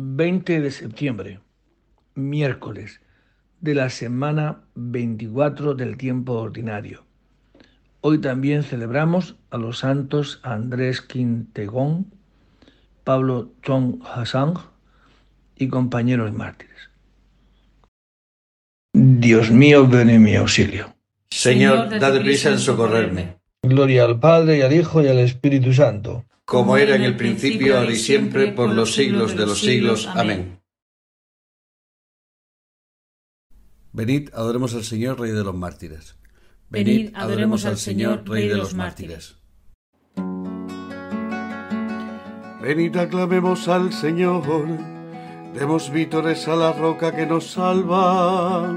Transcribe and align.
20 0.00 0.60
de 0.60 0.70
septiembre, 0.70 1.40
miércoles 2.14 3.00
de 3.60 3.74
la 3.74 3.90
semana 3.90 4.62
24 4.76 5.74
del 5.74 5.96
tiempo 5.96 6.34
ordinario. 6.34 7.04
Hoy 8.00 8.20
también 8.20 8.62
celebramos 8.62 9.34
a 9.50 9.58
los 9.58 9.78
santos 9.78 10.38
Andrés 10.44 11.00
Quintegón, 11.00 12.14
Pablo 13.02 13.50
Chong 13.62 14.00
Hassan 14.04 14.54
y 15.56 15.66
compañeros 15.66 16.32
mártires. 16.32 16.90
Dios 18.92 19.50
mío, 19.50 19.88
ven 19.88 20.10
en 20.10 20.22
mi 20.22 20.36
auxilio. 20.36 20.94
Señor, 21.28 21.98
dad 21.98 22.20
prisa 22.20 22.50
en 22.50 22.60
socorrerme. 22.60 23.38
Gloria 23.64 24.04
al 24.04 24.20
Padre 24.20 24.58
y 24.58 24.60
al 24.60 24.72
Hijo 24.72 25.02
y 25.02 25.08
al 25.08 25.18
Espíritu 25.18 25.72
Santo. 25.72 26.27
Como 26.48 26.78
era 26.78 26.96
en 26.96 27.02
el 27.02 27.14
principio, 27.14 27.76
ahora 27.76 27.92
y 27.92 27.96
siempre, 27.96 28.52
por 28.52 28.70
los 28.70 28.94
siglos 28.94 29.36
de 29.36 29.44
los 29.44 29.60
siglos. 29.60 30.06
Amén. 30.06 30.62
Venid, 33.92 34.30
adoremos 34.32 34.74
al 34.74 34.84
Señor, 34.84 35.20
Rey 35.20 35.32
de 35.32 35.44
los 35.44 35.54
mártires. 35.54 36.16
Venid, 36.70 37.10
adoremos 37.14 37.66
al 37.66 37.76
Señor, 37.76 38.26
Rey 38.26 38.48
de 38.48 38.56
los 38.56 38.72
mártires. 38.74 39.36
Venid, 42.62 42.96
aclamemos 42.96 43.68
al 43.68 43.92
Señor, 43.92 44.42
demos 45.52 45.90
vítores 45.90 46.48
a 46.48 46.56
la 46.56 46.72
roca 46.72 47.14
que 47.14 47.26
nos 47.26 47.50
salva. 47.50 48.74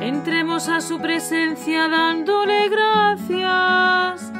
Entremos 0.00 0.68
a 0.68 0.80
su 0.80 0.98
presencia 1.00 1.88
dándole 1.88 2.68
gracias, 2.68 4.32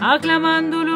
aclamándolo 0.00 0.95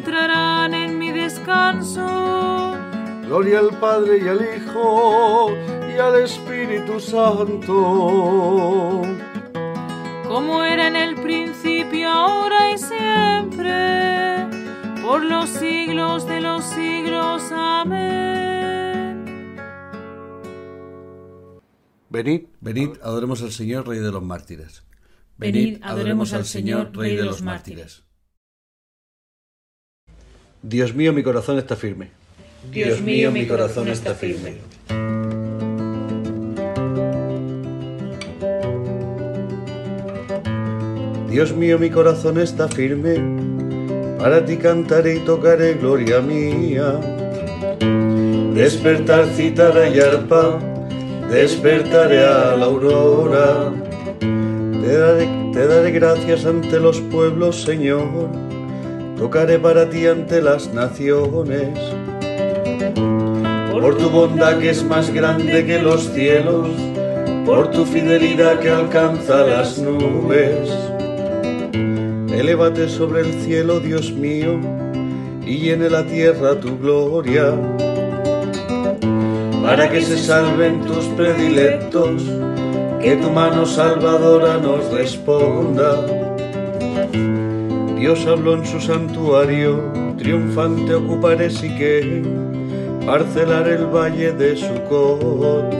entrarán 0.11 0.73
en 0.73 0.99
mi 0.99 1.09
descanso. 1.13 2.05
Gloria 3.23 3.59
al 3.59 3.69
Padre 3.79 4.19
y 4.21 4.27
al 4.27 4.41
Hijo 4.41 5.55
y 5.87 5.97
al 5.97 6.15
Espíritu 6.23 6.99
Santo. 6.99 7.71
como 10.27 10.63
era 10.65 10.89
en 10.89 10.97
el 10.97 11.15
principio, 11.15 12.09
ahora 12.09 12.73
y 12.73 12.77
siempre, 12.77 14.47
por 15.01 15.23
los 15.23 15.49
siglos 15.49 16.27
de 16.27 16.41
los 16.41 16.65
siglos. 16.65 17.43
Amén. 17.53 19.23
Venid, 22.09 22.47
Venid, 22.59 22.89
adoremos 23.01 23.41
al 23.43 23.53
Señor, 23.53 23.87
Rey 23.87 23.99
de 23.99 24.11
los 24.11 24.23
mártires. 24.23 24.83
Venid, 25.37 25.77
adoremos 25.81 26.33
al 26.33 26.43
Señor, 26.45 26.91
Rey 26.93 27.15
de 27.15 27.23
los 27.23 27.41
mártires. 27.41 28.03
Dios 30.63 30.93
mío, 30.93 31.11
mi 31.11 31.23
corazón 31.23 31.57
está 31.57 31.75
firme. 31.75 32.09
Dios 32.71 33.01
mío, 33.01 33.31
mi 33.31 33.47
corazón 33.47 33.87
está 33.87 34.13
firme. 34.13 34.57
Dios 41.29 41.55
mío, 41.55 41.79
mi 41.79 41.89
corazón 41.89 42.39
está 42.39 42.67
firme. 42.67 43.15
Para 44.19 44.45
ti 44.45 44.57
cantaré 44.57 45.15
y 45.15 45.19
tocaré 45.21 45.73
gloria 45.73 46.21
mía. 46.21 46.99
Despertar, 48.53 49.25
citará 49.35 49.89
y 49.89 49.99
arpa. 49.99 50.59
Despertaré 51.31 52.19
a 52.19 52.55
la 52.55 52.65
aurora. 52.65 53.73
Te 54.19 54.97
daré, 54.97 55.27
te 55.53 55.65
daré 55.65 55.91
gracias 55.91 56.45
ante 56.45 56.79
los 56.79 57.01
pueblos, 57.01 57.63
Señor. 57.63 58.50
Tocaré 59.21 59.59
para 59.59 59.87
ti 59.87 60.07
ante 60.07 60.41
las 60.41 60.73
naciones. 60.73 61.77
Por 63.71 63.95
tu 63.95 64.09
bondad 64.09 64.57
que 64.57 64.71
es 64.71 64.83
más 64.83 65.13
grande 65.13 65.63
que 65.63 65.79
los 65.79 66.11
cielos, 66.11 66.69
por 67.45 67.69
tu 67.69 67.85
fidelidad 67.85 68.59
que 68.59 68.71
alcanza 68.71 69.45
las 69.45 69.77
nubes. 69.77 70.67
Elévate 72.33 72.89
sobre 72.89 73.21
el 73.21 73.33
cielo, 73.43 73.79
Dios 73.79 74.11
mío, 74.11 74.59
y 75.45 75.59
llene 75.59 75.91
la 75.91 76.03
tierra 76.03 76.59
tu 76.59 76.79
gloria, 76.79 77.53
para 79.61 79.87
que 79.87 80.01
se 80.01 80.17
salven 80.17 80.81
tus 80.81 81.05
predilectos, 81.15 82.23
que 82.99 83.17
tu 83.17 83.29
mano 83.29 83.67
salvadora 83.67 84.57
nos 84.57 84.91
responda. 84.91 86.20
Dios 88.01 88.25
habló 88.25 88.55
en 88.55 88.65
su 88.65 88.81
santuario, 88.81 89.79
triunfante 90.17 90.95
ocuparé 90.95 91.51
Siquem, 91.51 92.23
parcelar 93.05 93.67
el 93.67 93.85
valle 93.85 94.31
de 94.31 94.57
Sucot. 94.57 95.71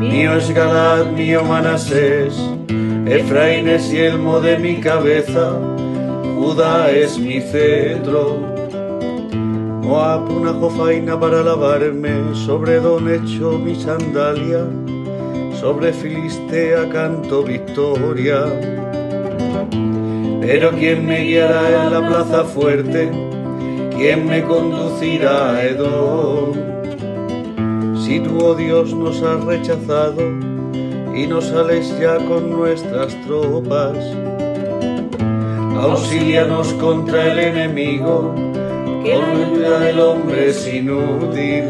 Mío 0.00 0.34
es 0.34 0.50
Galad, 0.50 1.12
mío 1.12 1.42
Manasés, 1.44 2.38
Efraín 3.06 3.68
es 3.68 3.90
yelmo 3.90 4.38
de 4.40 4.58
mi 4.58 4.76
cabeza, 4.80 5.58
Judá 6.36 6.90
es 6.90 7.18
mi 7.18 7.40
cetro. 7.40 8.36
Moab 9.80 10.30
una 10.30 10.52
jofaina 10.52 11.18
para 11.18 11.42
lavarme, 11.42 12.34
sobre 12.34 12.80
Don 12.80 13.08
hecho 13.08 13.58
mi 13.58 13.74
sandalia, 13.76 14.66
sobre 15.58 15.94
Filistea 15.94 16.86
canto 16.90 17.42
victoria. 17.44 18.44
Pero 20.40 20.70
¿quién 20.72 21.06
me 21.06 21.20
guiará 21.20 21.84
en 21.84 21.92
la 21.92 22.08
plaza 22.08 22.44
fuerte? 22.44 23.10
¿Quién 23.96 24.26
me 24.26 24.42
conducirá 24.42 25.56
a 25.56 25.64
Edom? 25.64 26.52
Si 28.02 28.20
tú, 28.20 28.38
oh 28.42 28.54
Dios, 28.54 28.94
nos 28.94 29.22
has 29.22 29.44
rechazado 29.44 30.20
y 31.14 31.26
no 31.26 31.40
sales 31.42 31.94
ya 32.00 32.16
con 32.16 32.50
nuestras 32.50 33.14
tropas, 33.26 33.96
auxílianos 35.76 36.72
contra 36.74 37.32
el 37.32 37.38
enemigo, 37.38 38.34
la 39.04 39.32
ayuda 39.32 39.80
del 39.80 40.00
hombre 40.00 40.48
es 40.48 40.66
inútil. 40.72 41.64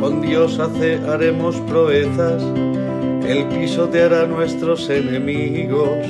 Con 0.00 0.20
Dios 0.22 0.58
hace, 0.58 0.98
haremos 1.08 1.56
proezas, 1.60 2.42
Él 3.26 3.46
pisoteará 3.48 4.22
a 4.22 4.26
nuestros 4.26 4.90
enemigos. 4.90 6.06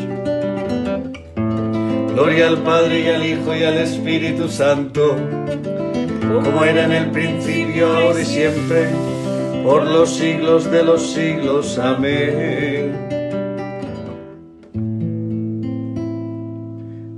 Gloria 2.23 2.49
al 2.49 2.63
Padre 2.63 3.01
y 3.01 3.09
al 3.09 3.25
Hijo 3.25 3.57
y 3.57 3.63
al 3.63 3.79
Espíritu 3.79 4.47
Santo, 4.47 5.17
como 6.21 6.63
era 6.67 6.85
en 6.85 6.93
el 6.93 7.11
principio, 7.11 7.97
ahora 7.97 8.21
y 8.21 8.27
siempre, 8.27 8.91
por 9.65 9.85
los 9.85 10.17
siglos 10.17 10.71
de 10.71 10.85
los 10.85 11.15
siglos. 11.15 11.79
Amén. 11.79 12.93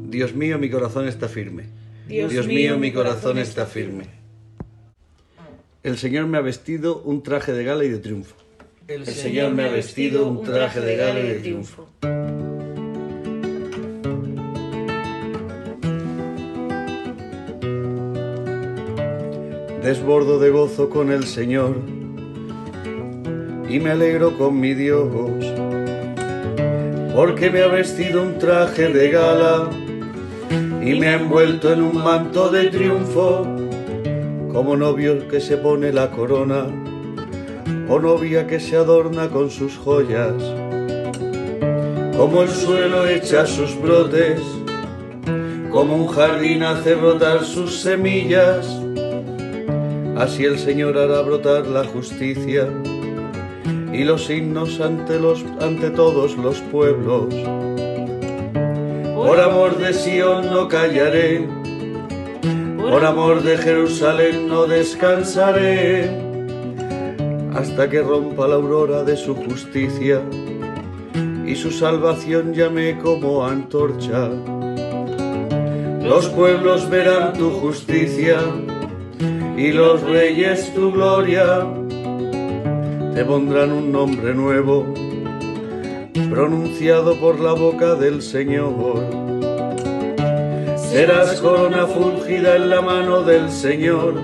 Dios 0.08 0.34
mío, 0.34 0.60
mi 0.60 0.70
corazón 0.70 1.08
está 1.08 1.28
firme. 1.28 1.64
Dios 2.06 2.46
mío, 2.46 2.78
mi 2.78 2.93
corazón 2.93 3.38
está 3.38 3.66
firme. 3.66 4.04
El 5.82 5.99
Señor 5.99 6.28
me 6.28 6.38
ha 6.38 6.43
vestido 6.43 7.02
un 7.02 7.25
traje 7.25 7.52
de 7.52 7.64
gala 7.64 7.82
y 7.82 7.88
de 7.88 7.99
triunfo. 7.99 8.37
El 8.87 9.02
El 9.02 9.06
Señor 9.08 9.52
me 9.52 9.64
ha 9.64 9.69
vestido 9.69 10.28
un 10.28 10.44
traje 10.44 10.81
de 10.81 10.96
gala 10.96 11.19
y 11.19 11.26
de 11.26 11.34
triunfo. 11.40 11.88
Desbordo 19.82 20.38
de 20.38 20.50
gozo 20.50 20.88
con 20.88 21.11
el 21.11 21.25
Señor 21.25 21.75
y 23.69 23.81
me 23.81 23.90
alegro 23.90 24.38
con 24.38 24.61
mi 24.61 24.75
Dios, 24.75 25.08
porque 27.12 27.50
me 27.50 27.62
ha 27.62 27.67
vestido 27.67 28.23
un 28.23 28.38
traje 28.38 28.90
de 28.90 29.11
gala 29.11 29.70
y 30.81 30.94
me 30.94 31.08
ha 31.08 31.14
envuelto 31.14 31.73
en 31.73 31.82
un 31.82 32.00
manto 32.00 32.49
de 32.49 32.69
triunfo, 32.69 33.44
como 34.52 34.76
novio 34.76 35.26
que 35.26 35.40
se 35.40 35.56
pone 35.56 35.93
la 35.93 36.11
corona 36.11 36.67
o 37.88 37.99
novia 37.99 38.46
que 38.46 38.61
se 38.61 38.76
adorna 38.76 39.31
con 39.31 39.50
sus 39.50 39.76
joyas, 39.78 40.35
como 42.17 42.43
el 42.43 42.50
suelo 42.50 43.08
echa 43.08 43.46
sus 43.46 43.81
brotes, 43.82 44.40
como 45.73 45.96
un 45.96 46.06
jardín 46.06 46.62
hace 46.62 46.94
brotar 46.94 47.44
sus 47.44 47.81
semillas, 47.81 48.81
así 50.23 50.45
el 50.45 50.57
Señor 50.57 50.97
hará 50.97 51.21
brotar 51.23 51.67
la 51.67 51.85
justicia 51.85 52.69
y 53.93 54.05
los 54.05 54.31
himnos 54.31 54.81
ante, 54.81 55.19
los, 55.19 55.45
ante 55.61 55.91
todos 55.91 56.37
los 56.37 56.61
pueblos. 56.61 57.35
Por 59.17 59.41
amor 59.41 59.77
de 59.79 59.93
Sion 59.93 60.47
no 60.47 60.69
callaré, 60.69 61.49
por 62.79 63.05
amor 63.05 63.43
de 63.43 63.59
Jerusalén 63.59 64.47
no 64.47 64.67
descansaré, 64.67 66.09
hasta 67.55 67.91
que 67.91 68.01
rompa 68.01 68.47
la 68.47 68.55
aurora 68.55 69.03
de 69.03 69.17
su 69.17 69.35
justicia 69.35 70.23
y 71.45 71.57
su 71.57 71.73
salvación 71.73 72.55
llame 72.55 72.97
como 73.03 73.45
antorcha. 73.45 74.29
Los 76.01 76.29
pueblos 76.29 76.89
verán 76.89 77.33
tu 77.33 77.51
justicia 77.51 78.39
y 79.56 79.72
los 79.72 80.02
reyes 80.02 80.72
tu 80.75 80.93
gloria. 80.93 81.66
Te 83.14 83.25
pondrán 83.25 83.72
un 83.72 83.93
nombre 83.93 84.34
nuevo, 84.34 84.87
pronunciado 86.31 87.14
por 87.16 87.38
la 87.40 87.52
boca 87.52 87.94
del 87.94 88.22
Señor. 88.22 89.04
Serás 90.76 91.40
corona 91.40 91.87
fulgida 91.87 92.56
en 92.56 92.70
la 92.70 92.81
mano 92.81 93.22
del 93.22 93.50
Señor 93.50 94.14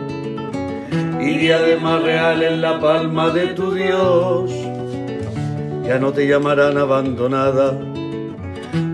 y 1.20 1.38
diadema 1.38 1.98
real 1.98 2.42
en 2.42 2.60
la 2.60 2.80
palma 2.80 3.30
de 3.30 3.48
tu 3.48 3.72
Dios. 3.72 4.50
Ya 5.86 5.98
no 5.98 6.12
te 6.12 6.26
llamarán 6.26 6.76
abandonada, 6.76 7.78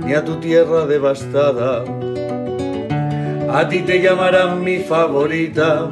ni 0.04 0.12
a 0.14 0.24
tu 0.24 0.36
tierra 0.36 0.86
devastada. 0.86 1.84
A 3.50 3.68
ti 3.68 3.82
te 3.82 4.00
llamarán 4.00 4.62
mi 4.62 4.78
favorita 4.78 5.90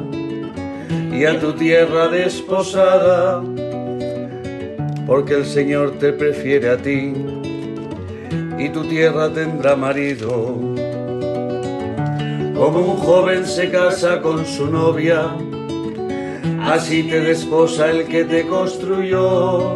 y 1.11 1.25
a 1.25 1.39
tu 1.39 1.53
tierra 1.53 2.07
desposada, 2.07 3.41
porque 5.05 5.35
el 5.35 5.45
Señor 5.45 5.99
te 5.99 6.13
prefiere 6.13 6.69
a 6.69 6.77
ti 6.77 7.13
y 8.57 8.69
tu 8.69 8.83
tierra 8.85 9.31
tendrá 9.31 9.75
marido. 9.75 10.55
Como 12.55 12.79
un 12.79 12.97
joven 12.97 13.45
se 13.45 13.69
casa 13.69 14.21
con 14.21 14.45
su 14.45 14.67
novia, 14.67 15.35
así 16.61 17.03
te 17.03 17.19
desposa 17.19 17.91
el 17.91 18.05
que 18.05 18.23
te 18.23 18.47
construyó. 18.47 19.75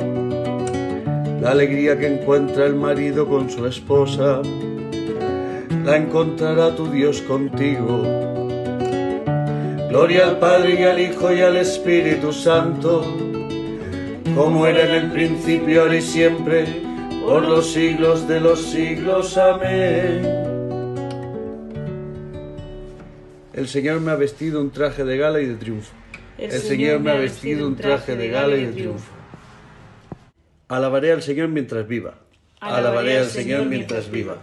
La 1.41 1.51
alegría 1.51 1.97
que 1.97 2.07
encuentra 2.07 2.65
el 2.65 2.75
marido 2.75 3.27
con 3.27 3.49
su 3.49 3.65
esposa, 3.65 4.41
la 5.83 5.97
encontrará 5.97 6.75
tu 6.75 6.89
Dios 6.89 7.21
contigo. 7.21 8.26
Gloria 9.97 10.27
al 10.27 10.37
Padre 10.37 10.79
y 10.79 10.83
al 10.83 10.99
Hijo 10.99 11.33
y 11.33 11.41
al 11.41 11.57
Espíritu 11.57 12.31
Santo, 12.31 13.01
como 14.35 14.67
era 14.67 14.83
en 14.83 15.05
el 15.05 15.11
principio, 15.11 15.81
ahora 15.81 15.95
y 15.95 16.03
siempre, 16.03 16.65
por 17.25 17.41
los 17.41 17.73
siglos 17.73 18.27
de 18.27 18.39
los 18.39 18.61
siglos. 18.61 19.35
Amén. 19.39 20.21
El 23.53 23.67
Señor 23.67 23.99
me 24.01 24.11
ha 24.11 24.15
vestido 24.15 24.61
un 24.61 24.69
traje 24.69 25.03
de 25.03 25.17
gala 25.17 25.41
y 25.41 25.47
de 25.47 25.55
triunfo. 25.55 25.93
El 26.37 26.51
Señor 26.51 26.99
me 26.99 27.09
ha 27.09 27.15
vestido 27.15 27.67
un 27.67 27.75
traje 27.75 28.15
de 28.15 28.27
gala 28.27 28.55
y 28.55 28.67
de 28.67 28.73
triunfo. 28.73 29.11
Alabaré 30.67 31.11
al 31.11 31.23
Señor 31.23 31.47
mientras 31.47 31.87
viva. 31.87 32.19
Alabaré 32.59 33.17
al 33.17 33.25
Señor 33.25 33.65
mientras 33.65 34.11
viva. 34.11 34.37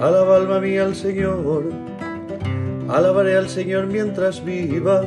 Alaba 0.00 0.36
alma 0.36 0.60
mía 0.60 0.84
al 0.84 0.94
Señor, 0.94 1.64
alabaré 2.88 3.36
al 3.36 3.50
Señor 3.50 3.86
mientras 3.86 4.42
viva, 4.42 5.02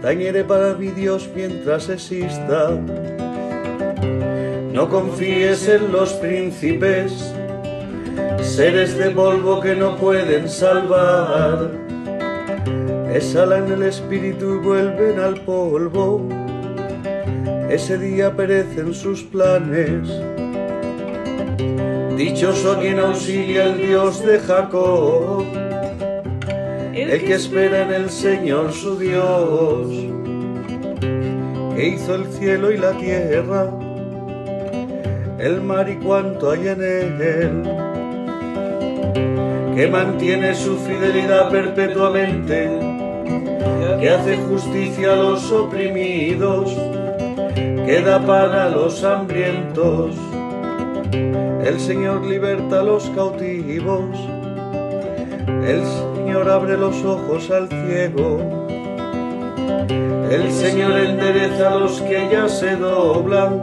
tañeré 0.00 0.42
para 0.42 0.74
mi 0.74 0.88
Dios 0.88 1.30
mientras 1.32 1.88
exista. 1.88 2.70
No 4.72 4.88
confíes 4.88 5.68
en 5.68 5.92
los 5.92 6.12
príncipes, 6.14 7.32
seres 8.40 8.98
de 8.98 9.10
polvo 9.10 9.60
que 9.60 9.76
no 9.76 9.96
pueden 9.96 10.48
salvar. 10.48 11.70
Exhalan 13.14 13.70
el 13.70 13.84
espíritu 13.84 14.56
y 14.56 14.58
vuelven 14.58 15.20
al 15.20 15.40
polvo, 15.42 16.28
ese 17.70 17.96
día 17.96 18.34
perecen 18.36 18.92
sus 18.92 19.22
planes. 19.22 20.08
Dichoso 22.22 22.78
quien 22.78 23.00
auxilia 23.00 23.64
el 23.64 23.78
Dios 23.84 24.24
de 24.24 24.38
Jacob, 24.38 25.44
el 26.94 27.24
que 27.24 27.34
espera 27.34 27.82
en 27.82 27.92
el 27.92 28.10
Señor 28.10 28.72
su 28.72 28.96
Dios, 28.96 29.88
que 31.74 31.88
hizo 31.88 32.14
el 32.14 32.26
cielo 32.26 32.70
y 32.70 32.78
la 32.78 32.92
tierra, 32.92 33.68
el 35.40 35.62
mar 35.62 35.88
y 35.88 35.96
cuanto 35.96 36.52
hay 36.52 36.68
en 36.68 36.82
él, 36.82 37.62
que 39.74 39.88
mantiene 39.88 40.54
su 40.54 40.76
fidelidad 40.76 41.50
perpetuamente, 41.50 42.70
que 43.98 44.08
hace 44.08 44.36
justicia 44.48 45.14
a 45.14 45.16
los 45.16 45.50
oprimidos, 45.50 46.72
que 47.56 48.00
da 48.00 48.24
pan 48.24 48.52
a 48.52 48.68
los 48.68 49.02
hambrientos. 49.02 50.31
El 51.12 51.78
Señor 51.78 52.24
liberta 52.24 52.80
a 52.80 52.82
los 52.82 53.04
cautivos, 53.10 54.18
el 55.66 55.82
Señor 55.84 56.48
abre 56.48 56.78
los 56.78 57.04
ojos 57.04 57.50
al 57.50 57.68
ciego, 57.68 58.40
el 60.30 60.50
Señor 60.50 60.92
endereza 60.98 61.72
a 61.72 61.76
los 61.76 62.00
que 62.00 62.30
ya 62.32 62.48
se 62.48 62.76
doblan, 62.76 63.60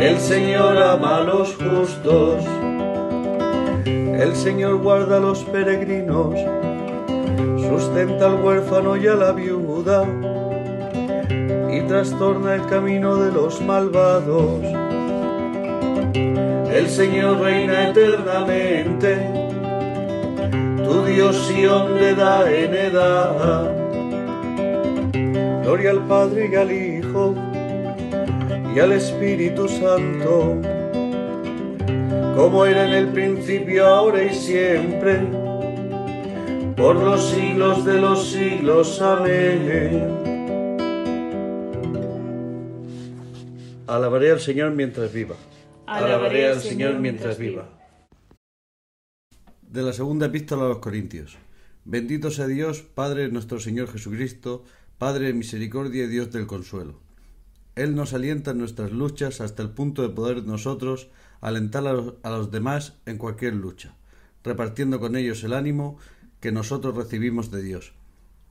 el 0.00 0.18
Señor 0.18 0.76
ama 0.82 1.18
a 1.18 1.22
los 1.22 1.54
justos, 1.54 2.44
el 3.86 4.34
Señor 4.34 4.78
guarda 4.78 5.18
a 5.18 5.20
los 5.20 5.44
peregrinos, 5.44 6.34
sustenta 7.68 8.26
al 8.26 8.42
huérfano 8.42 8.96
y 8.96 9.06
a 9.06 9.14
la 9.14 9.30
viuda, 9.30 10.04
y 11.70 11.80
trastorna 11.82 12.56
el 12.56 12.66
camino 12.66 13.16
de 13.18 13.30
los 13.30 13.60
malvados. 13.60 14.81
El 16.14 16.88
Señor 16.88 17.40
reina 17.40 17.88
eternamente, 17.88 19.16
tu 20.84 21.04
Dios 21.04 21.36
Sión 21.46 21.98
le 21.98 22.14
da 22.14 22.50
en 22.50 22.74
edad. 22.74 23.74
Gloria 25.62 25.90
al 25.92 26.06
Padre 26.06 26.50
y 26.52 26.56
al 26.56 26.70
Hijo 26.70 27.34
y 28.74 28.78
al 28.78 28.92
Espíritu 28.92 29.68
Santo, 29.68 30.56
como 32.36 32.66
era 32.66 32.86
en 32.88 32.94
el 32.94 33.08
principio, 33.08 33.86
ahora 33.86 34.22
y 34.22 34.34
siempre, 34.34 35.20
por 36.76 36.96
los 36.96 37.30
siglos 37.30 37.86
de 37.86 38.00
los 38.00 38.28
siglos. 38.30 39.00
Amén. 39.00 40.22
Alabaré 43.86 44.30
al 44.30 44.40
Señor 44.40 44.72
mientras 44.72 45.12
viva. 45.12 45.36
Alabaré 45.92 46.48
al 46.48 46.60
Señor 46.60 46.98
mientras 47.00 47.36
viva. 47.36 47.68
De 49.60 49.82
la 49.82 49.92
segunda 49.92 50.26
epístola 50.26 50.64
a 50.64 50.68
los 50.68 50.78
Corintios. 50.78 51.36
Bendito 51.84 52.30
sea 52.30 52.46
Dios, 52.46 52.80
Padre 52.80 53.28
nuestro 53.28 53.60
Señor 53.60 53.90
Jesucristo, 53.92 54.64
Padre 54.96 55.26
de 55.26 55.34
misericordia 55.34 56.04
y 56.04 56.08
Dios 56.08 56.32
del 56.32 56.46
consuelo. 56.46 57.00
Él 57.74 57.94
nos 57.94 58.14
alienta 58.14 58.52
en 58.52 58.58
nuestras 58.58 58.90
luchas 58.92 59.40
hasta 59.42 59.62
el 59.62 59.70
punto 59.70 60.02
de 60.02 60.08
poder 60.08 60.44
nosotros 60.44 61.08
alentar 61.40 61.86
a 61.86 61.92
los, 61.92 62.14
a 62.22 62.30
los 62.30 62.50
demás 62.50 62.94
en 63.04 63.18
cualquier 63.18 63.54
lucha, 63.54 63.94
repartiendo 64.44 64.98
con 64.98 65.14
ellos 65.14 65.44
el 65.44 65.52
ánimo 65.52 65.98
que 66.40 66.52
nosotros 66.52 66.96
recibimos 66.96 67.50
de 67.50 67.62
Dios. 67.62 67.92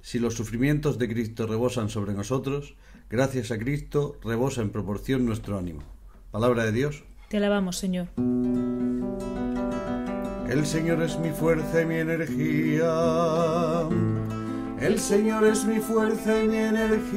Si 0.02 0.20
los 0.20 0.36
sufrimientos 0.36 1.00
de 1.00 1.08
Cristo 1.08 1.48
rebosan 1.48 1.90
sobre 1.90 2.14
nosotros, 2.14 2.76
gracias 3.10 3.50
a 3.52 3.58
Cristo 3.58 4.20
rebosa 4.24 4.62
en 4.62 4.70
proporción 4.70 5.26
nuestro 5.26 5.58
ánimo. 5.58 5.84
Palabra 6.32 6.66
de 6.66 6.72
Dios. 6.72 7.04
Te 7.32 7.38
alabamos, 7.38 7.78
Señor. 7.78 8.08
El 10.50 10.66
Señor 10.66 11.02
es 11.02 11.18
mi 11.18 11.30
fuerza 11.30 11.82
y 11.82 11.86
mi 11.86 11.96
energía. 11.96 12.94
El 14.82 15.00
Señor 15.00 15.46
es 15.46 15.64
mi 15.64 15.80
fuerza 15.80 16.44
y 16.44 16.48
mi 16.50 16.58
energía. 16.58 17.14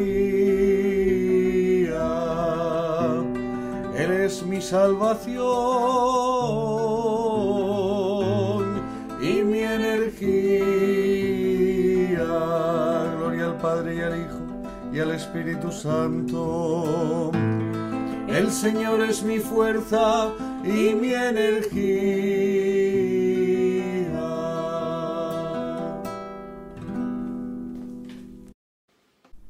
Él 3.97 4.12
es 4.12 4.47
mi 4.47 4.61
salvación 4.61 5.42
y 9.21 9.42
mi 9.42 9.62
energía. 9.62 10.14
Gloria 13.16 13.47
al 13.47 13.56
Padre 13.56 13.97
y 13.97 14.00
al 14.00 14.21
Hijo 14.21 14.38
y 14.92 15.00
al 15.00 15.11
Espíritu 15.11 15.73
Santo. 15.73 17.33
El 18.28 18.50
Señor 18.50 19.02
es 19.02 19.23
mi 19.23 19.38
fuerza 19.38 20.33
y 20.64 20.95
mi 20.95 21.12
energía. 21.12 22.54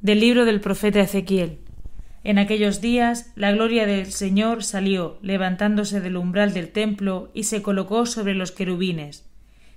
Del 0.00 0.21
libro 0.21 0.45
del 0.45 0.61
profeta 0.61 1.00
Ezequiel. 1.00 1.61
En 2.25 2.38
aquellos 2.38 2.81
días 2.81 3.33
la 3.37 3.52
gloria 3.52 3.87
del 3.87 4.12
Señor 4.12 4.64
salió, 4.64 5.19
levantándose 5.23 6.00
del 6.00 6.16
umbral 6.16 6.52
del 6.52 6.71
templo, 6.71 7.31
y 7.33 7.45
se 7.45 7.62
colocó 7.62 8.07
sobre 8.07 8.35
los 8.35 8.50
querubines. 8.50 9.31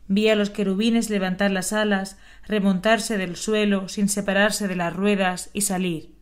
Vi 0.08 0.27
a 0.30 0.36
los 0.36 0.50
querubines 0.50 1.10
levantar 1.10 1.51
las 1.51 1.72
alas, 1.72 2.18
remontarse 2.46 3.18
del 3.18 3.36
suelo, 3.36 3.89
sin 3.89 4.10
separarse 4.10 4.68
de 4.68 4.75
las 4.75 4.94
ruedas, 4.94 5.50
y 5.54 5.62
salir. 5.62 6.16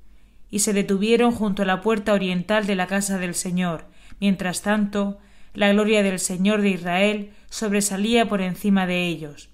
Y 0.49 0.59
se 0.59 0.73
detuvieron 0.73 1.31
junto 1.31 1.63
a 1.63 1.65
la 1.65 1.81
puerta 1.81 2.13
oriental 2.13 2.65
de 2.65 2.75
la 2.75 2.87
casa 2.87 3.17
del 3.17 3.35
Señor. 3.35 3.85
Mientras 4.19 4.61
tanto, 4.61 5.19
la 5.53 5.71
gloria 5.71 6.03
del 6.03 6.19
Señor 6.19 6.61
de 6.61 6.69
Israel 6.69 7.31
sobresalía 7.49 8.27
por 8.27 8.41
encima 8.41 8.85
de 8.85 9.07
ellos. 9.07 9.49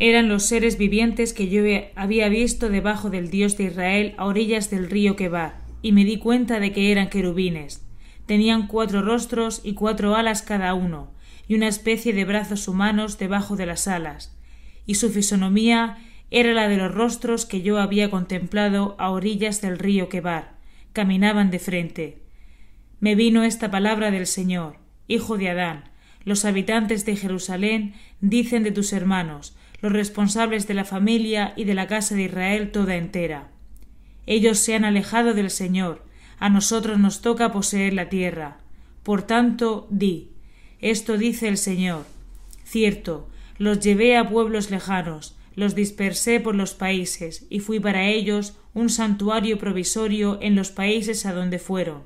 Eran 0.00 0.28
los 0.28 0.44
seres 0.44 0.78
vivientes 0.78 1.32
que 1.32 1.48
yo 1.48 1.62
había 1.96 2.28
visto 2.28 2.68
debajo 2.68 3.10
del 3.10 3.30
Dios 3.30 3.56
de 3.56 3.64
Israel 3.64 4.14
a 4.16 4.26
orillas 4.26 4.70
del 4.70 4.88
río 4.88 5.16
Quebar, 5.16 5.60
y 5.82 5.92
me 5.92 6.04
di 6.04 6.18
cuenta 6.18 6.60
de 6.60 6.72
que 6.72 6.92
eran 6.92 7.08
querubines. 7.08 7.84
Tenían 8.26 8.68
cuatro 8.68 9.02
rostros 9.02 9.60
y 9.64 9.74
cuatro 9.74 10.14
alas 10.14 10.42
cada 10.42 10.74
uno, 10.74 11.10
y 11.48 11.54
una 11.54 11.66
especie 11.66 12.12
de 12.12 12.24
brazos 12.24 12.68
humanos 12.68 13.18
debajo 13.18 13.56
de 13.56 13.66
las 13.66 13.88
alas, 13.88 14.36
y 14.86 14.96
su 14.96 15.10
fisonomía 15.10 15.98
era 16.30 16.52
la 16.52 16.68
de 16.68 16.76
los 16.76 16.94
rostros 16.94 17.46
que 17.46 17.62
yo 17.62 17.78
había 17.78 18.10
contemplado 18.10 18.94
a 18.98 19.10
orillas 19.10 19.60
del 19.60 19.78
río 19.78 20.08
Quebar. 20.08 20.56
Caminaban 20.92 21.50
de 21.50 21.58
frente. 21.58 22.22
Me 23.00 23.14
vino 23.14 23.44
esta 23.44 23.70
palabra 23.70 24.10
del 24.10 24.26
Señor, 24.26 24.76
Hijo 25.06 25.38
de 25.38 25.50
Adán, 25.50 25.84
los 26.24 26.44
habitantes 26.44 27.06
de 27.06 27.16
Jerusalén 27.16 27.94
dicen 28.20 28.62
de 28.62 28.72
tus 28.72 28.92
hermanos, 28.92 29.56
los 29.80 29.92
responsables 29.92 30.66
de 30.66 30.74
la 30.74 30.84
familia 30.84 31.54
y 31.56 31.64
de 31.64 31.74
la 31.74 31.86
casa 31.86 32.14
de 32.14 32.24
Israel 32.24 32.70
toda 32.72 32.96
entera. 32.96 33.48
Ellos 34.26 34.58
se 34.58 34.74
han 34.74 34.84
alejado 34.84 35.32
del 35.32 35.50
Señor, 35.50 36.04
a 36.38 36.50
nosotros 36.50 36.98
nos 36.98 37.22
toca 37.22 37.52
poseer 37.52 37.94
la 37.94 38.10
tierra. 38.10 38.58
Por 39.02 39.22
tanto, 39.22 39.86
di, 39.90 40.32
esto 40.80 41.16
dice 41.16 41.48
el 41.48 41.56
Señor. 41.56 42.04
Cierto, 42.64 43.30
los 43.56 43.80
llevé 43.80 44.18
a 44.18 44.28
pueblos 44.28 44.70
lejanos, 44.70 45.37
los 45.58 45.74
dispersé 45.74 46.38
por 46.38 46.54
los 46.54 46.74
países, 46.74 47.44
y 47.50 47.58
fui 47.58 47.80
para 47.80 48.06
ellos 48.06 48.56
un 48.74 48.88
santuario 48.88 49.58
provisorio 49.58 50.38
en 50.40 50.54
los 50.54 50.70
países 50.70 51.26
a 51.26 51.32
donde 51.32 51.58
fueron. 51.58 52.04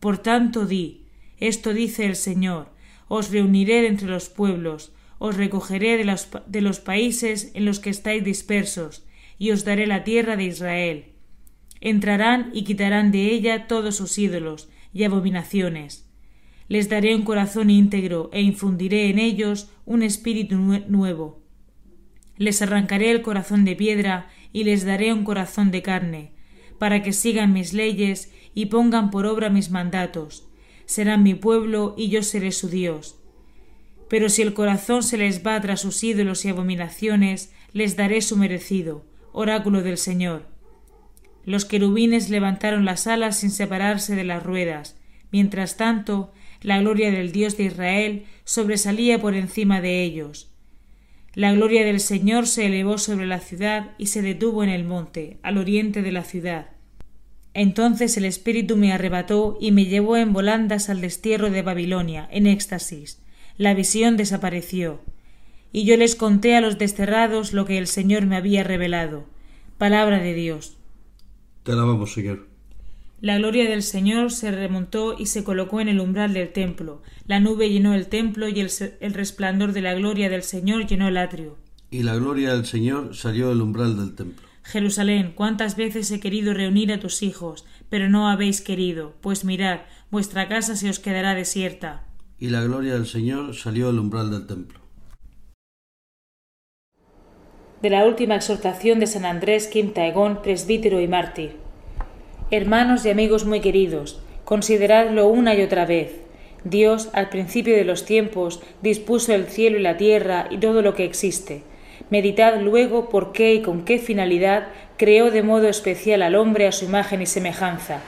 Por 0.00 0.18
tanto, 0.18 0.66
di, 0.66 1.04
esto 1.38 1.72
dice 1.72 2.06
el 2.06 2.16
Señor, 2.16 2.72
os 3.06 3.30
reuniré 3.30 3.82
de 3.82 3.86
entre 3.86 4.08
los 4.08 4.28
pueblos, 4.28 4.90
os 5.20 5.36
recogeré 5.36 5.96
de 5.96 6.04
los, 6.04 6.28
de 6.48 6.60
los 6.60 6.80
países 6.80 7.52
en 7.54 7.66
los 7.66 7.78
que 7.78 7.90
estáis 7.90 8.24
dispersos, 8.24 9.06
y 9.38 9.52
os 9.52 9.64
daré 9.64 9.86
la 9.86 10.02
tierra 10.02 10.34
de 10.34 10.46
Israel. 10.46 11.04
Entrarán 11.80 12.50
y 12.52 12.64
quitarán 12.64 13.12
de 13.12 13.30
ella 13.32 13.68
todos 13.68 13.94
sus 13.94 14.18
ídolos 14.18 14.70
y 14.92 15.04
abominaciones. 15.04 16.10
Les 16.66 16.88
daré 16.88 17.14
un 17.14 17.22
corazón 17.22 17.70
íntegro 17.70 18.28
e 18.32 18.42
infundiré 18.42 19.08
en 19.08 19.20
ellos 19.20 19.70
un 19.86 20.02
espíritu 20.02 20.56
nuevo. 20.56 21.47
Les 22.38 22.62
arrancaré 22.62 23.10
el 23.10 23.22
corazón 23.22 23.64
de 23.64 23.76
piedra 23.76 24.30
y 24.52 24.64
les 24.64 24.84
daré 24.84 25.12
un 25.12 25.24
corazón 25.24 25.70
de 25.70 25.82
carne, 25.82 26.32
para 26.78 27.02
que 27.02 27.12
sigan 27.12 27.52
mis 27.52 27.72
leyes 27.72 28.32
y 28.54 28.66
pongan 28.66 29.10
por 29.10 29.26
obra 29.26 29.50
mis 29.50 29.70
mandatos. 29.70 30.48
Serán 30.86 31.22
mi 31.22 31.34
pueblo 31.34 31.94
y 31.98 32.08
yo 32.08 32.22
seré 32.22 32.52
su 32.52 32.68
Dios. 32.68 33.18
Pero 34.08 34.28
si 34.28 34.42
el 34.42 34.54
corazón 34.54 35.02
se 35.02 35.18
les 35.18 35.46
va 35.46 35.60
tras 35.60 35.80
sus 35.80 36.02
ídolos 36.02 36.44
y 36.44 36.48
abominaciones, 36.48 37.52
les 37.72 37.96
daré 37.96 38.22
su 38.22 38.36
merecido. 38.36 39.04
Oráculo 39.32 39.82
del 39.82 39.98
Señor. 39.98 40.46
Los 41.44 41.64
querubines 41.64 42.30
levantaron 42.30 42.84
las 42.84 43.06
alas 43.06 43.38
sin 43.38 43.50
separarse 43.50 44.14
de 44.14 44.24
las 44.24 44.42
ruedas. 44.42 44.96
Mientras 45.30 45.76
tanto, 45.76 46.32
la 46.62 46.80
gloria 46.80 47.10
del 47.10 47.32
Dios 47.32 47.56
de 47.56 47.64
Israel 47.64 48.26
sobresalía 48.44 49.20
por 49.20 49.34
encima 49.34 49.80
de 49.80 50.02
ellos. 50.02 50.50
La 51.38 51.52
gloria 51.52 51.84
del 51.84 52.00
Señor 52.00 52.48
se 52.48 52.66
elevó 52.66 52.98
sobre 52.98 53.24
la 53.24 53.38
ciudad 53.38 53.92
y 53.96 54.06
se 54.06 54.22
detuvo 54.22 54.64
en 54.64 54.70
el 54.70 54.82
monte, 54.82 55.38
al 55.44 55.56
oriente 55.56 56.02
de 56.02 56.10
la 56.10 56.24
ciudad. 56.24 56.70
Entonces 57.54 58.16
el 58.16 58.24
Espíritu 58.24 58.76
me 58.76 58.92
arrebató 58.92 59.56
y 59.60 59.70
me 59.70 59.84
llevó 59.84 60.16
en 60.16 60.32
volandas 60.32 60.90
al 60.90 61.00
destierro 61.00 61.48
de 61.48 61.62
Babilonia, 61.62 62.28
en 62.32 62.48
éxtasis. 62.48 63.22
La 63.56 63.72
visión 63.72 64.16
desapareció. 64.16 65.00
Y 65.70 65.84
yo 65.84 65.96
les 65.96 66.16
conté 66.16 66.56
a 66.56 66.60
los 66.60 66.76
desterrados 66.76 67.52
lo 67.52 67.66
que 67.66 67.78
el 67.78 67.86
Señor 67.86 68.26
me 68.26 68.34
había 68.34 68.64
revelado. 68.64 69.24
Palabra 69.78 70.18
de 70.18 70.34
Dios. 70.34 70.76
Te 71.62 71.70
alabamos, 71.70 72.14
Señor. 72.14 72.47
La 73.20 73.36
gloria 73.36 73.68
del 73.68 73.82
Señor 73.82 74.30
se 74.30 74.52
remontó 74.52 75.16
y 75.18 75.26
se 75.26 75.42
colocó 75.42 75.80
en 75.80 75.88
el 75.88 75.98
umbral 75.98 76.34
del 76.34 76.52
templo. 76.52 77.02
La 77.26 77.40
nube 77.40 77.68
llenó 77.68 77.92
el 77.92 78.06
templo 78.06 78.48
y 78.48 78.60
el, 78.60 78.70
el, 79.00 79.12
resplandor 79.12 79.72
de 79.72 79.80
la 79.80 79.94
gloria 79.94 80.30
del 80.30 80.44
Señor 80.44 80.86
llenó 80.86 81.08
el 81.08 81.16
atrio. 81.16 81.56
Y 81.90 82.04
la 82.04 82.14
gloria 82.14 82.52
del 82.54 82.64
Señor 82.64 83.16
salió 83.16 83.48
del 83.48 83.60
umbral 83.60 83.96
del 83.96 84.14
templo. 84.14 84.46
Jerusalén, 84.62 85.32
cuántas 85.34 85.76
veces 85.76 86.08
he 86.12 86.20
querido 86.20 86.54
reunir 86.54 86.92
a 86.92 87.00
tus 87.00 87.24
hijos, 87.24 87.66
pero 87.90 88.08
no 88.08 88.28
habéis 88.28 88.60
querido, 88.60 89.14
pues 89.20 89.44
mirad, 89.44 89.80
vuestra 90.12 90.46
casa 90.46 90.76
se 90.76 90.88
os 90.88 91.00
quedará 91.00 91.34
desierta. 91.34 92.04
Y 92.38 92.50
la 92.50 92.62
gloria 92.62 92.94
del 92.94 93.06
Señor 93.06 93.56
salió 93.56 93.88
del 93.88 93.98
umbral 93.98 94.30
del 94.30 94.46
templo. 94.46 94.78
De 97.82 97.90
la 97.90 98.04
última 98.04 98.36
exhortación 98.36 99.00
de 99.00 99.08
San 99.08 99.24
Andrés 99.24 99.66
Quintaegón, 99.66 100.40
presbítero 100.40 101.00
y 101.00 101.08
mártir. 101.08 101.67
Hermanos 102.50 103.04
y 103.04 103.10
amigos 103.10 103.44
muy 103.44 103.60
queridos, 103.60 104.18
consideradlo 104.46 105.28
una 105.28 105.54
y 105.54 105.60
otra 105.60 105.84
vez. 105.84 106.22
Dios, 106.64 107.10
al 107.12 107.28
principio 107.28 107.76
de 107.76 107.84
los 107.84 108.06
tiempos, 108.06 108.62
dispuso 108.80 109.34
el 109.34 109.48
cielo 109.48 109.76
y 109.78 109.82
la 109.82 109.98
tierra 109.98 110.46
y 110.48 110.56
todo 110.56 110.80
lo 110.80 110.94
que 110.94 111.04
existe. 111.04 111.60
Meditad 112.08 112.58
luego 112.62 113.10
por 113.10 113.32
qué 113.32 113.52
y 113.52 113.60
con 113.60 113.84
qué 113.84 113.98
finalidad 113.98 114.68
creó 114.96 115.30
de 115.30 115.42
modo 115.42 115.68
especial 115.68 116.22
al 116.22 116.36
hombre 116.36 116.66
a 116.66 116.72
su 116.72 116.86
imagen 116.86 117.20
y 117.20 117.26
semejanza. 117.26 118.00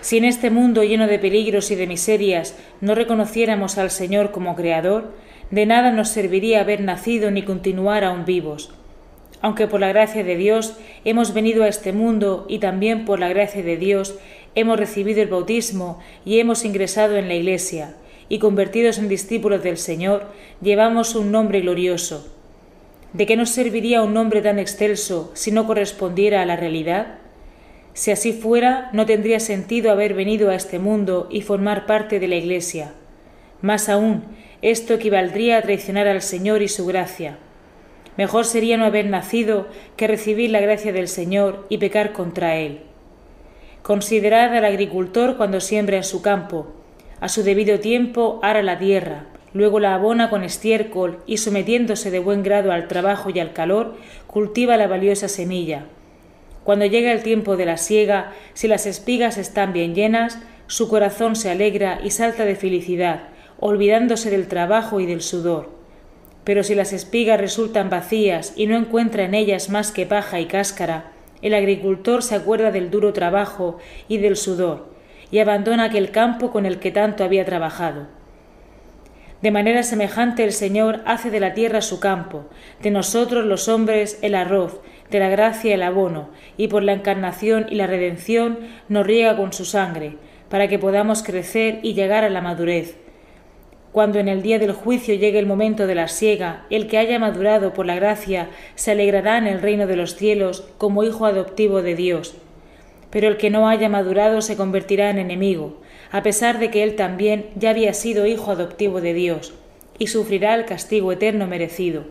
Si 0.00 0.18
en 0.18 0.24
este 0.24 0.50
mundo 0.50 0.84
lleno 0.84 1.08
de 1.08 1.18
peligros 1.18 1.72
y 1.72 1.74
de 1.74 1.88
miserias 1.88 2.56
no 2.80 2.94
reconociéramos 2.94 3.78
al 3.78 3.90
Señor 3.90 4.30
como 4.30 4.54
Creador, 4.54 5.12
de 5.50 5.66
nada 5.66 5.90
nos 5.90 6.10
serviría 6.10 6.60
haber 6.60 6.82
nacido 6.82 7.32
ni 7.32 7.42
continuar 7.42 8.04
aún 8.04 8.24
vivos 8.24 8.77
aunque 9.40 9.66
por 9.66 9.80
la 9.80 9.88
gracia 9.88 10.24
de 10.24 10.36
Dios 10.36 10.76
hemos 11.04 11.34
venido 11.34 11.64
a 11.64 11.68
este 11.68 11.92
mundo 11.92 12.46
y 12.48 12.58
también 12.58 13.04
por 13.04 13.20
la 13.20 13.28
gracia 13.28 13.62
de 13.62 13.76
Dios 13.76 14.18
hemos 14.54 14.78
recibido 14.78 15.22
el 15.22 15.28
bautismo 15.28 16.00
y 16.24 16.40
hemos 16.40 16.64
ingresado 16.64 17.16
en 17.16 17.28
la 17.28 17.34
Iglesia, 17.34 17.94
y 18.28 18.38
convertidos 18.38 18.98
en 18.98 19.08
discípulos 19.08 19.62
del 19.62 19.78
Señor, 19.78 20.26
llevamos 20.60 21.14
un 21.14 21.30
nombre 21.30 21.60
glorioso. 21.60 22.26
¿De 23.12 23.24
qué 23.24 23.36
nos 23.36 23.50
serviría 23.50 24.02
un 24.02 24.12
nombre 24.12 24.42
tan 24.42 24.58
excelso 24.58 25.30
si 25.34 25.50
no 25.50 25.66
correspondiera 25.66 26.42
a 26.42 26.46
la 26.46 26.56
realidad? 26.56 27.18
Si 27.94 28.10
así 28.10 28.32
fuera, 28.32 28.90
no 28.92 29.06
tendría 29.06 29.40
sentido 29.40 29.90
haber 29.90 30.14
venido 30.14 30.50
a 30.50 30.54
este 30.54 30.78
mundo 30.78 31.26
y 31.30 31.40
formar 31.40 31.86
parte 31.86 32.20
de 32.20 32.28
la 32.28 32.36
Iglesia. 32.36 32.92
Más 33.62 33.88
aún, 33.88 34.24
Esto 34.60 34.94
equivaldría 34.94 35.58
a 35.58 35.62
traicionar 35.62 36.08
al 36.08 36.20
Señor 36.20 36.62
y 36.62 36.68
su 36.68 36.84
gracia. 36.84 37.38
Mejor 38.18 38.44
sería 38.46 38.76
no 38.76 38.84
haber 38.84 39.06
nacido 39.06 39.68
que 39.96 40.08
recibir 40.08 40.50
la 40.50 40.58
gracia 40.58 40.92
del 40.92 41.06
Señor 41.06 41.64
y 41.68 41.78
pecar 41.78 42.12
contra 42.12 42.56
Él. 42.56 42.80
Considerad 43.82 44.54
al 44.56 44.64
agricultor 44.64 45.36
cuando 45.36 45.60
siembra 45.60 45.98
en 45.98 46.04
su 46.04 46.20
campo. 46.20 46.66
A 47.20 47.28
su 47.28 47.44
debido 47.44 47.78
tiempo 47.78 48.40
ara 48.42 48.64
la 48.64 48.76
tierra, 48.76 49.26
luego 49.52 49.78
la 49.78 49.94
abona 49.94 50.30
con 50.30 50.42
estiércol 50.42 51.20
y 51.26 51.36
sometiéndose 51.36 52.10
de 52.10 52.18
buen 52.18 52.42
grado 52.42 52.72
al 52.72 52.88
trabajo 52.88 53.30
y 53.30 53.38
al 53.38 53.52
calor, 53.52 53.94
cultiva 54.26 54.76
la 54.76 54.88
valiosa 54.88 55.28
semilla. 55.28 55.86
Cuando 56.64 56.86
llega 56.86 57.12
el 57.12 57.22
tiempo 57.22 57.56
de 57.56 57.66
la 57.66 57.76
siega, 57.76 58.32
si 58.52 58.66
las 58.66 58.86
espigas 58.86 59.38
están 59.38 59.72
bien 59.72 59.94
llenas, 59.94 60.40
su 60.66 60.88
corazón 60.88 61.36
se 61.36 61.50
alegra 61.50 62.00
y 62.02 62.10
salta 62.10 62.44
de 62.44 62.56
felicidad, 62.56 63.28
olvidándose 63.60 64.28
del 64.28 64.48
trabajo 64.48 64.98
y 64.98 65.06
del 65.06 65.22
sudor. 65.22 65.77
Pero 66.48 66.64
si 66.64 66.74
las 66.74 66.94
espigas 66.94 67.38
resultan 67.38 67.90
vacías 67.90 68.54
y 68.56 68.68
no 68.68 68.74
encuentra 68.74 69.24
en 69.24 69.34
ellas 69.34 69.68
más 69.68 69.92
que 69.92 70.06
paja 70.06 70.40
y 70.40 70.46
cáscara, 70.46 71.12
el 71.42 71.52
agricultor 71.52 72.22
se 72.22 72.36
acuerda 72.36 72.70
del 72.70 72.90
duro 72.90 73.12
trabajo 73.12 73.76
y 74.08 74.16
del 74.16 74.34
sudor, 74.34 74.86
y 75.30 75.40
abandona 75.40 75.84
aquel 75.84 76.10
campo 76.10 76.50
con 76.50 76.64
el 76.64 76.78
que 76.78 76.90
tanto 76.90 77.22
había 77.22 77.44
trabajado. 77.44 78.06
De 79.42 79.50
manera 79.50 79.82
semejante 79.82 80.42
el 80.42 80.52
Señor 80.52 81.02
hace 81.04 81.30
de 81.30 81.40
la 81.40 81.52
tierra 81.52 81.82
su 81.82 82.00
campo, 82.00 82.46
de 82.82 82.92
nosotros 82.92 83.44
los 83.44 83.68
hombres 83.68 84.18
el 84.22 84.34
arroz, 84.34 84.80
de 85.10 85.18
la 85.18 85.28
gracia 85.28 85.74
el 85.74 85.82
abono, 85.82 86.30
y 86.56 86.68
por 86.68 86.82
la 86.82 86.94
encarnación 86.94 87.66
y 87.68 87.74
la 87.74 87.86
redención 87.86 88.60
nos 88.88 89.06
riega 89.06 89.36
con 89.36 89.52
su 89.52 89.66
sangre, 89.66 90.16
para 90.48 90.66
que 90.66 90.78
podamos 90.78 91.22
crecer 91.22 91.80
y 91.82 91.92
llegar 91.92 92.24
a 92.24 92.30
la 92.30 92.40
madurez, 92.40 92.96
cuando 93.92 94.18
en 94.18 94.28
el 94.28 94.42
día 94.42 94.58
del 94.58 94.72
juicio 94.72 95.14
llegue 95.14 95.38
el 95.38 95.46
momento 95.46 95.86
de 95.86 95.94
la 95.94 96.08
siega, 96.08 96.64
el 96.70 96.86
que 96.86 96.98
haya 96.98 97.18
madurado 97.18 97.72
por 97.72 97.86
la 97.86 97.94
gracia 97.94 98.50
se 98.74 98.90
alegrará 98.90 99.38
en 99.38 99.46
el 99.46 99.62
reino 99.62 99.86
de 99.86 99.96
los 99.96 100.14
cielos 100.14 100.64
como 100.78 101.04
hijo 101.04 101.26
adoptivo 101.26 101.82
de 101.82 101.94
Dios. 101.94 102.34
Pero 103.10 103.28
el 103.28 103.38
que 103.38 103.50
no 103.50 103.68
haya 103.68 103.88
madurado 103.88 104.42
se 104.42 104.56
convertirá 104.56 105.10
en 105.10 105.18
enemigo, 105.18 105.80
a 106.10 106.22
pesar 106.22 106.58
de 106.58 106.70
que 106.70 106.82
él 106.82 106.96
también 106.96 107.46
ya 107.54 107.70
había 107.70 107.94
sido 107.94 108.26
hijo 108.26 108.50
adoptivo 108.50 109.00
de 109.00 109.14
Dios, 109.14 109.54
y 109.98 110.08
sufrirá 110.08 110.54
el 110.54 110.64
castigo 110.64 111.10
eterno 111.12 111.46
merecido. 111.46 112.04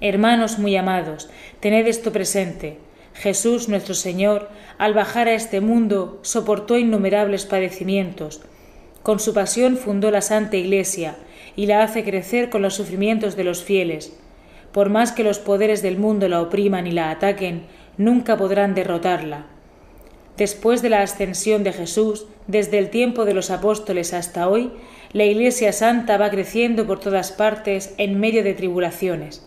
Hermanos 0.00 0.58
muy 0.58 0.76
amados, 0.76 1.28
tened 1.60 1.86
esto 1.86 2.12
presente. 2.12 2.78
Jesús 3.12 3.68
nuestro 3.68 3.94
Señor, 3.94 4.48
al 4.78 4.94
bajar 4.94 5.28
a 5.28 5.34
este 5.34 5.60
mundo, 5.60 6.20
soportó 6.22 6.78
innumerables 6.78 7.44
padecimientos, 7.44 8.40
con 9.02 9.18
su 9.18 9.32
pasión 9.32 9.76
fundó 9.76 10.10
la 10.10 10.20
Santa 10.20 10.56
Iglesia 10.56 11.16
y 11.56 11.66
la 11.66 11.82
hace 11.82 12.04
crecer 12.04 12.50
con 12.50 12.62
los 12.62 12.74
sufrimientos 12.74 13.36
de 13.36 13.44
los 13.44 13.64
fieles. 13.64 14.16
Por 14.72 14.88
más 14.88 15.12
que 15.12 15.24
los 15.24 15.38
poderes 15.38 15.82
del 15.82 15.98
mundo 15.98 16.28
la 16.28 16.40
opriman 16.40 16.86
y 16.86 16.92
la 16.92 17.10
ataquen, 17.10 17.62
nunca 17.96 18.36
podrán 18.36 18.74
derrotarla. 18.74 19.46
Después 20.36 20.80
de 20.80 20.90
la 20.90 21.02
ascensión 21.02 21.64
de 21.64 21.72
Jesús, 21.72 22.26
desde 22.46 22.78
el 22.78 22.90
tiempo 22.90 23.24
de 23.24 23.34
los 23.34 23.50
apóstoles 23.50 24.14
hasta 24.14 24.48
hoy, 24.48 24.70
la 25.12 25.24
Iglesia 25.24 25.72
Santa 25.72 26.16
va 26.16 26.30
creciendo 26.30 26.86
por 26.86 27.00
todas 27.00 27.32
partes 27.32 27.94
en 27.98 28.20
medio 28.20 28.44
de 28.44 28.54
tribulaciones. 28.54 29.46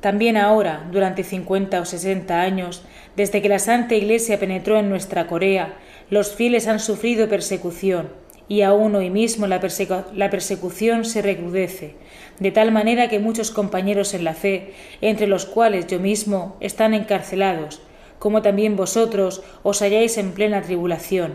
También 0.00 0.36
ahora, 0.36 0.88
durante 0.92 1.24
cincuenta 1.24 1.80
o 1.80 1.84
sesenta 1.84 2.40
años, 2.40 2.84
desde 3.16 3.42
que 3.42 3.48
la 3.48 3.58
Santa 3.58 3.94
Iglesia 3.94 4.38
penetró 4.38 4.78
en 4.78 4.88
nuestra 4.88 5.26
Corea, 5.26 5.76
los 6.10 6.34
fieles 6.34 6.68
han 6.68 6.80
sufrido 6.80 7.28
persecución, 7.28 8.08
y 8.48 8.62
aún 8.62 8.94
hoy 8.94 9.10
mismo 9.10 9.46
la, 9.46 9.60
persecución 9.60 11.04
se 11.04 11.22
recrudece, 11.22 11.94
de 12.38 12.52
tal 12.52 12.70
manera 12.70 13.08
que 13.08 13.18
muchos 13.18 13.50
compañeros 13.50 14.14
en 14.14 14.24
la 14.24 14.34
fe, 14.34 14.72
entre 15.00 15.26
los 15.26 15.46
cuales 15.46 15.86
yo 15.86 15.98
mismo, 15.98 16.56
están 16.60 16.94
encarcelados, 16.94 17.80
como 18.18 18.42
también 18.42 18.76
vosotros 18.76 19.42
os 19.62 19.82
halláis 19.82 20.16
en 20.16 20.32
plena 20.32 20.62
tribulación. 20.62 21.34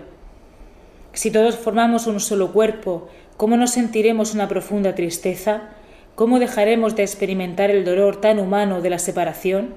Si 1.13 1.31
todos 1.31 1.57
formamos 1.57 2.07
un 2.07 2.19
solo 2.21 2.53
cuerpo, 2.53 3.09
¿cómo 3.35 3.57
no 3.57 3.67
sentiremos 3.67 4.33
una 4.33 4.47
profunda 4.47 4.95
tristeza? 4.95 5.69
¿Cómo 6.15 6.39
dejaremos 6.39 6.95
de 6.95 7.03
experimentar 7.03 7.69
el 7.69 7.83
dolor 7.83 8.21
tan 8.21 8.39
humano 8.39 8.81
de 8.81 8.89
la 8.89 8.99
separación? 8.99 9.73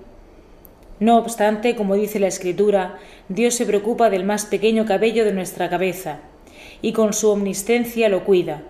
No 1.00 1.18
obstante, 1.18 1.74
como 1.74 1.96
dice 1.96 2.20
la 2.20 2.28
Escritura, 2.28 2.98
Dios 3.28 3.54
se 3.54 3.66
preocupa 3.66 4.10
del 4.10 4.24
más 4.24 4.46
pequeño 4.46 4.86
cabello 4.86 5.24
de 5.24 5.32
nuestra 5.32 5.68
cabeza, 5.68 6.20
y 6.82 6.92
con 6.92 7.12
su 7.12 7.30
omnisciencia 7.30 8.08
lo 8.08 8.24
cuida. 8.24 8.62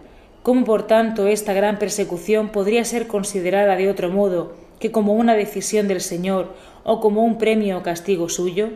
¿Cómo 0.43 0.65
por 0.65 0.87
tanto 0.87 1.27
esta 1.27 1.53
gran 1.55 1.79
persecución 1.79 2.51
podría 2.51 2.85
ser 2.85 3.07
considerada 3.07 3.77
de 3.77 3.89
otro 3.89 4.11
modo 4.11 4.53
que 4.79 4.93
como 4.93 5.15
una 5.15 5.35
decisión 5.35 5.89
del 5.89 6.01
Señor 6.01 6.53
o 6.85 7.01
como 7.01 7.25
un 7.25 7.39
premio 7.39 7.79
o 7.79 7.83
castigo 7.83 8.29
suyo? 8.29 8.69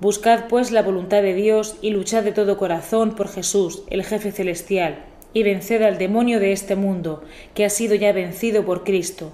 Buscad 0.00 0.48
pues 0.48 0.72
la 0.72 0.82
voluntad 0.82 1.22
de 1.22 1.34
Dios 1.34 1.76
y 1.80 1.90
luchad 1.90 2.24
de 2.24 2.32
todo 2.32 2.58
corazón 2.58 3.14
por 3.14 3.28
Jesús, 3.28 3.84
el 3.88 4.02
jefe 4.02 4.32
celestial, 4.32 5.04
y 5.32 5.44
venced 5.44 5.82
al 5.82 5.98
demonio 5.98 6.40
de 6.40 6.52
este 6.52 6.74
mundo, 6.74 7.22
que 7.54 7.64
ha 7.64 7.70
sido 7.70 7.94
ya 7.94 8.12
vencido 8.12 8.64
por 8.64 8.82
Cristo. 8.82 9.30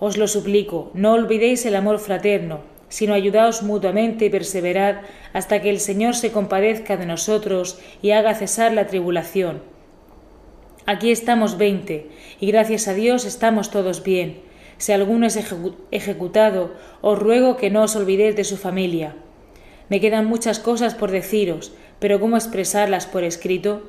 Os 0.00 0.16
lo 0.16 0.26
suplico, 0.26 0.90
no 0.94 1.12
olvidéis 1.12 1.66
el 1.66 1.76
amor 1.76 1.98
fraterno, 1.98 2.71
sino 2.92 3.14
ayudaos 3.14 3.62
mutuamente 3.62 4.26
y 4.26 4.28
perseverad 4.28 4.96
hasta 5.32 5.62
que 5.62 5.70
el 5.70 5.80
Señor 5.80 6.14
se 6.14 6.30
compadezca 6.30 6.98
de 6.98 7.06
nosotros 7.06 7.78
y 8.02 8.10
haga 8.10 8.34
cesar 8.34 8.74
la 8.74 8.86
tribulación. 8.86 9.62
Aquí 10.84 11.10
estamos 11.10 11.56
veinte, 11.56 12.10
y 12.38 12.48
gracias 12.48 12.88
a 12.88 12.92
Dios 12.92 13.24
estamos 13.24 13.70
todos 13.70 14.02
bien. 14.02 14.42
Si 14.76 14.92
alguno 14.92 15.26
es 15.26 15.38
ejecutado, 15.90 16.74
os 17.00 17.18
ruego 17.18 17.56
que 17.56 17.70
no 17.70 17.82
os 17.82 17.96
olvidéis 17.96 18.36
de 18.36 18.44
su 18.44 18.58
familia. 18.58 19.14
Me 19.88 19.98
quedan 19.98 20.26
muchas 20.26 20.58
cosas 20.58 20.94
por 20.94 21.10
deciros, 21.10 21.72
pero 21.98 22.20
¿cómo 22.20 22.36
expresarlas 22.36 23.06
por 23.06 23.24
escrito? 23.24 23.88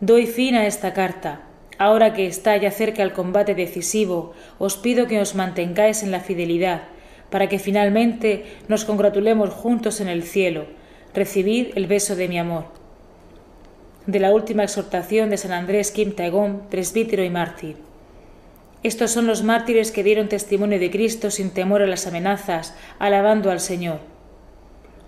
Doy 0.00 0.26
fin 0.26 0.54
a 0.54 0.66
esta 0.66 0.92
carta. 0.92 1.48
Ahora 1.78 2.12
que 2.12 2.26
está 2.26 2.58
ya 2.58 2.70
cerca 2.70 3.02
el 3.02 3.14
combate 3.14 3.54
decisivo, 3.54 4.34
os 4.58 4.76
pido 4.76 5.06
que 5.06 5.18
os 5.18 5.34
mantengáis 5.34 6.02
en 6.02 6.10
la 6.10 6.20
fidelidad, 6.20 6.82
para 7.34 7.48
que 7.48 7.58
finalmente 7.58 8.44
nos 8.68 8.84
congratulemos 8.84 9.50
juntos 9.50 10.00
en 10.00 10.06
el 10.06 10.22
cielo. 10.22 10.66
Recibid 11.12 11.70
el 11.74 11.88
beso 11.88 12.14
de 12.14 12.28
mi 12.28 12.38
amor. 12.38 12.66
De 14.06 14.20
la 14.20 14.32
última 14.32 14.62
exhortación 14.62 15.30
de 15.30 15.36
San 15.36 15.50
Andrés 15.50 15.90
Kim 15.90 16.12
presbítero 16.70 17.24
y 17.24 17.30
mártir. 17.30 17.74
Estos 18.84 19.10
son 19.10 19.26
los 19.26 19.42
mártires 19.42 19.90
que 19.90 20.04
dieron 20.04 20.28
testimonio 20.28 20.78
de 20.78 20.92
Cristo 20.92 21.32
sin 21.32 21.50
temor 21.50 21.82
a 21.82 21.88
las 21.88 22.06
amenazas, 22.06 22.76
alabando 23.00 23.50
al 23.50 23.58
Señor. 23.58 23.98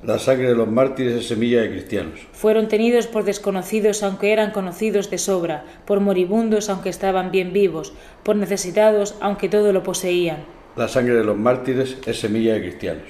La 0.02 0.18
sangre 0.18 0.48
de 0.48 0.56
los 0.56 0.66
mártires 0.66 1.14
es 1.14 1.28
semilla 1.28 1.60
de 1.60 1.70
cristianos. 1.70 2.26
Fueron 2.32 2.66
tenidos 2.66 3.06
por 3.06 3.22
desconocidos 3.22 4.02
aunque 4.02 4.32
eran 4.32 4.50
conocidos 4.50 5.10
de 5.10 5.18
sobra, 5.18 5.64
por 5.84 6.00
moribundos 6.00 6.70
aunque 6.70 6.88
estaban 6.88 7.30
bien 7.30 7.52
vivos, 7.52 7.92
por 8.24 8.34
necesitados 8.34 9.14
aunque 9.20 9.48
todo 9.48 9.72
lo 9.72 9.84
poseían 9.84 10.55
la 10.76 10.88
sangre 10.88 11.14
de 11.14 11.24
los 11.24 11.38
mártires 11.38 11.96
es 12.06 12.20
semilla 12.20 12.52
de 12.52 12.60
cristianos. 12.60 13.08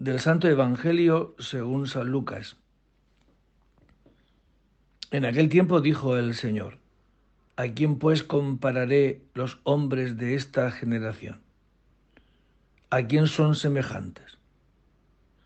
Del 0.00 0.18
Santo 0.18 0.48
Evangelio 0.48 1.36
según 1.38 1.86
San 1.86 2.08
Lucas. 2.08 2.56
En 5.12 5.24
aquel 5.24 5.48
tiempo 5.48 5.80
dijo 5.80 6.16
el 6.16 6.34
Señor, 6.34 6.78
¿a 7.54 7.68
quién 7.68 8.00
pues 8.00 8.24
compararé 8.24 9.22
los 9.34 9.60
hombres 9.62 10.18
de 10.18 10.34
esta 10.34 10.72
generación? 10.72 11.40
¿A 12.90 13.06
quién 13.06 13.28
son 13.28 13.54
semejantes? 13.54 14.38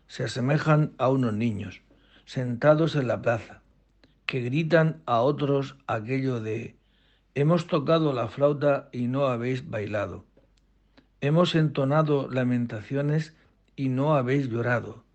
Se 0.07 0.23
asemejan 0.23 0.93
a 0.97 1.09
unos 1.09 1.33
niños, 1.33 1.81
sentados 2.25 2.95
en 2.95 3.07
la 3.07 3.21
plaza, 3.21 3.61
que 4.25 4.41
gritan 4.41 5.03
a 5.05 5.21
otros 5.21 5.77
aquello 5.85 6.41
de 6.41 6.80
Hemos 7.33 7.67
tocado 7.67 8.11
la 8.11 8.27
flauta 8.27 8.89
y 8.91 9.07
no 9.07 9.27
habéis 9.27 9.69
bailado. 9.69 10.25
Hemos 11.21 11.55
entonado 11.55 12.29
lamentaciones 12.29 13.37
y 13.77 13.87
no 13.87 14.15
habéis 14.15 14.49
llorado. 14.49 15.05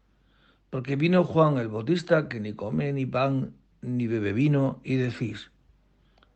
Porque 0.70 0.96
vino 0.96 1.24
Juan 1.24 1.59
el 1.59 1.68
Bautista 1.68 2.29
que 2.29 2.40
ni 2.40 2.55
come 2.55 2.90
ni 2.94 3.05
pan 3.05 3.55
ni 3.83 4.07
bebe 4.07 4.33
vino 4.33 4.81
y 4.83 4.96
decís, 4.96 5.50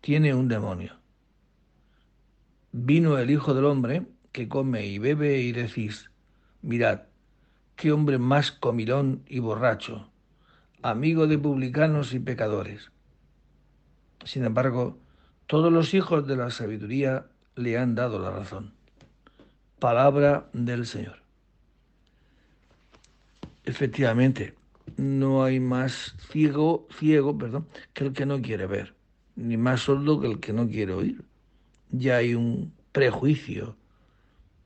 tiene 0.03 0.35
un 0.35 0.49
demonio. 0.49 0.99
Vino 2.73 3.17
el 3.17 3.31
Hijo 3.31 3.55
del 3.55 3.65
Hombre 3.65 4.07
que 4.33 4.49
come 4.49 4.87
y 4.87 4.99
bebe 4.99 5.41
y 5.41 5.53
decís, 5.53 6.11
mirad, 6.61 7.05
qué 7.77 7.91
hombre 7.91 8.19
más 8.19 8.53
comilón 8.53 9.23
y 9.27 9.39
borracho, 9.39 10.11
amigo 10.83 11.27
de 11.27 11.39
publicanos 11.39 12.13
y 12.13 12.21
pecadores. 12.21 12.93
Sin 14.25 14.45
embargo, 14.45 14.99
todos 15.51 15.73
los 15.73 15.95
hijos 15.95 16.29
de 16.29 16.37
la 16.37 16.49
sabiduría 16.53 17.27
le 17.57 17.77
han 17.77 17.97
dado 17.97 18.21
la 18.21 18.31
razón. 18.31 18.73
Palabra 19.81 20.49
del 20.53 20.87
Señor. 20.87 21.25
Efectivamente, 23.65 24.55
no 24.97 25.43
hay 25.43 25.59
más 25.59 26.15
ciego, 26.31 26.87
ciego, 26.97 27.37
perdón, 27.37 27.67
que 27.93 28.05
el 28.05 28.13
que 28.13 28.27
no 28.27 28.41
quiere 28.41 28.69
ver, 28.69 28.95
ni 29.35 29.57
más 29.57 29.81
sordo 29.81 30.21
que 30.21 30.29
el 30.29 30.39
que 30.39 30.53
no 30.53 30.69
quiere 30.69 30.93
oír. 30.93 31.25
Ya 31.91 32.19
hay 32.19 32.37
un 32.37 32.73
prejuicio. 32.93 33.75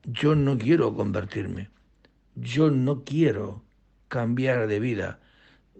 Yo 0.03 0.35
no 0.35 0.55
quiero 0.55 0.93
convertirme. 0.93 1.69
Yo 2.35 2.69
no 2.69 3.03
quiero 3.03 3.63
cambiar 4.07 4.67
de 4.67 4.79
vida. 4.79 5.19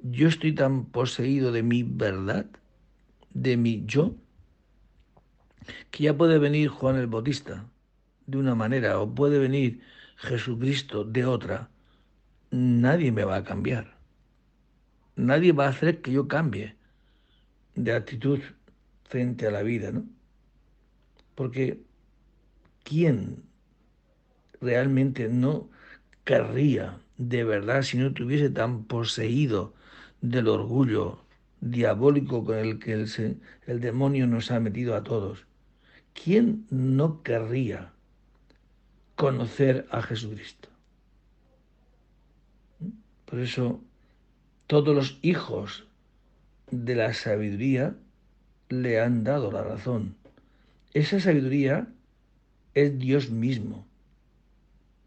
Yo 0.01 0.27
estoy 0.27 0.55
tan 0.55 0.85
poseído 0.85 1.51
de 1.51 1.61
mi 1.61 1.83
verdad, 1.83 2.47
de 3.35 3.55
mi 3.55 3.83
yo, 3.85 4.15
que 5.91 6.04
ya 6.04 6.17
puede 6.17 6.39
venir 6.39 6.69
Juan 6.69 6.97
el 6.97 7.08
Bautista 7.08 7.65
de 8.28 8.38
una 8.38 8.56
manera 8.56 8.99
o 8.99 9.13
puede 9.13 9.39
venir 9.39 9.82
Jesucristo 10.17 11.04
de 11.04 11.25
otra. 11.25 11.69
Nadie 12.51 13.12
me 13.12 13.23
va 13.23 13.38
a 13.38 13.43
cambiar. 13.43 13.97
Nadie 15.15 15.51
va 15.51 15.65
a 15.65 15.69
hacer 15.69 16.01
que 16.01 16.12
yo 16.12 16.28
cambie 16.28 16.75
de 17.75 17.93
actitud 17.93 18.39
frente 19.04 19.47
a 19.47 19.51
la 19.51 19.63
vida, 19.63 19.91
¿no? 19.91 20.06
Porque 21.36 21.82
¿quién 22.84 23.43
realmente 24.62 25.28
no 25.30 25.69
querría 26.23 26.99
de 27.17 27.43
verdad 27.43 27.82
si 27.84 27.97
no 27.97 28.08
estuviese 28.08 28.49
tan 28.49 28.86
poseído 28.86 29.73
del 30.21 30.47
orgullo 30.47 31.19
diabólico 31.62 32.43
con 32.45 32.58
el 32.58 32.80
que 32.80 32.93
el, 32.93 33.39
el 33.67 33.80
demonio 33.80 34.28
nos 34.28 34.51
ha 34.51 34.60
metido 34.60 34.95
a 34.95 35.04
todos? 35.04 35.45
¿Quién 36.23 36.65
no 36.71 37.21
querría 37.21 37.91
conocer 39.15 39.86
a 39.91 40.01
Jesucristo? 40.01 40.69
Por 43.25 43.39
eso 43.39 43.82
todos 44.65 44.95
los 44.95 45.19
hijos 45.21 45.86
de 46.71 46.95
la 46.95 47.13
sabiduría 47.13 47.95
le 48.69 48.99
han 48.99 49.23
dado 49.23 49.51
la 49.51 49.62
razón. 49.62 50.15
Esa 50.93 51.19
sabiduría 51.19 51.88
es 52.73 52.97
Dios 52.97 53.30
mismo 53.30 53.86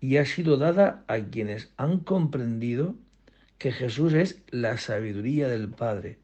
y 0.00 0.18
ha 0.18 0.26
sido 0.26 0.56
dada 0.58 1.04
a 1.08 1.18
quienes 1.18 1.72
han 1.76 2.00
comprendido 2.00 2.94
que 3.56 3.72
Jesús 3.72 4.12
es 4.12 4.42
la 4.50 4.76
sabiduría 4.78 5.48
del 5.48 5.70
Padre. 5.70 6.18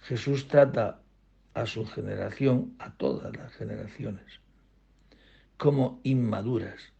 Jesús 0.00 0.48
trata 0.48 0.99
a 1.54 1.66
su 1.66 1.86
generación, 1.86 2.74
a 2.78 2.92
todas 2.94 3.36
las 3.36 3.52
generaciones, 3.52 4.40
como 5.56 6.00
inmaduras, 6.04 6.92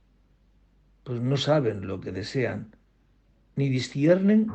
pues 1.04 1.20
no 1.20 1.36
saben 1.36 1.86
lo 1.86 2.00
que 2.00 2.12
desean, 2.12 2.76
ni 3.56 3.68
disciernen 3.68 4.48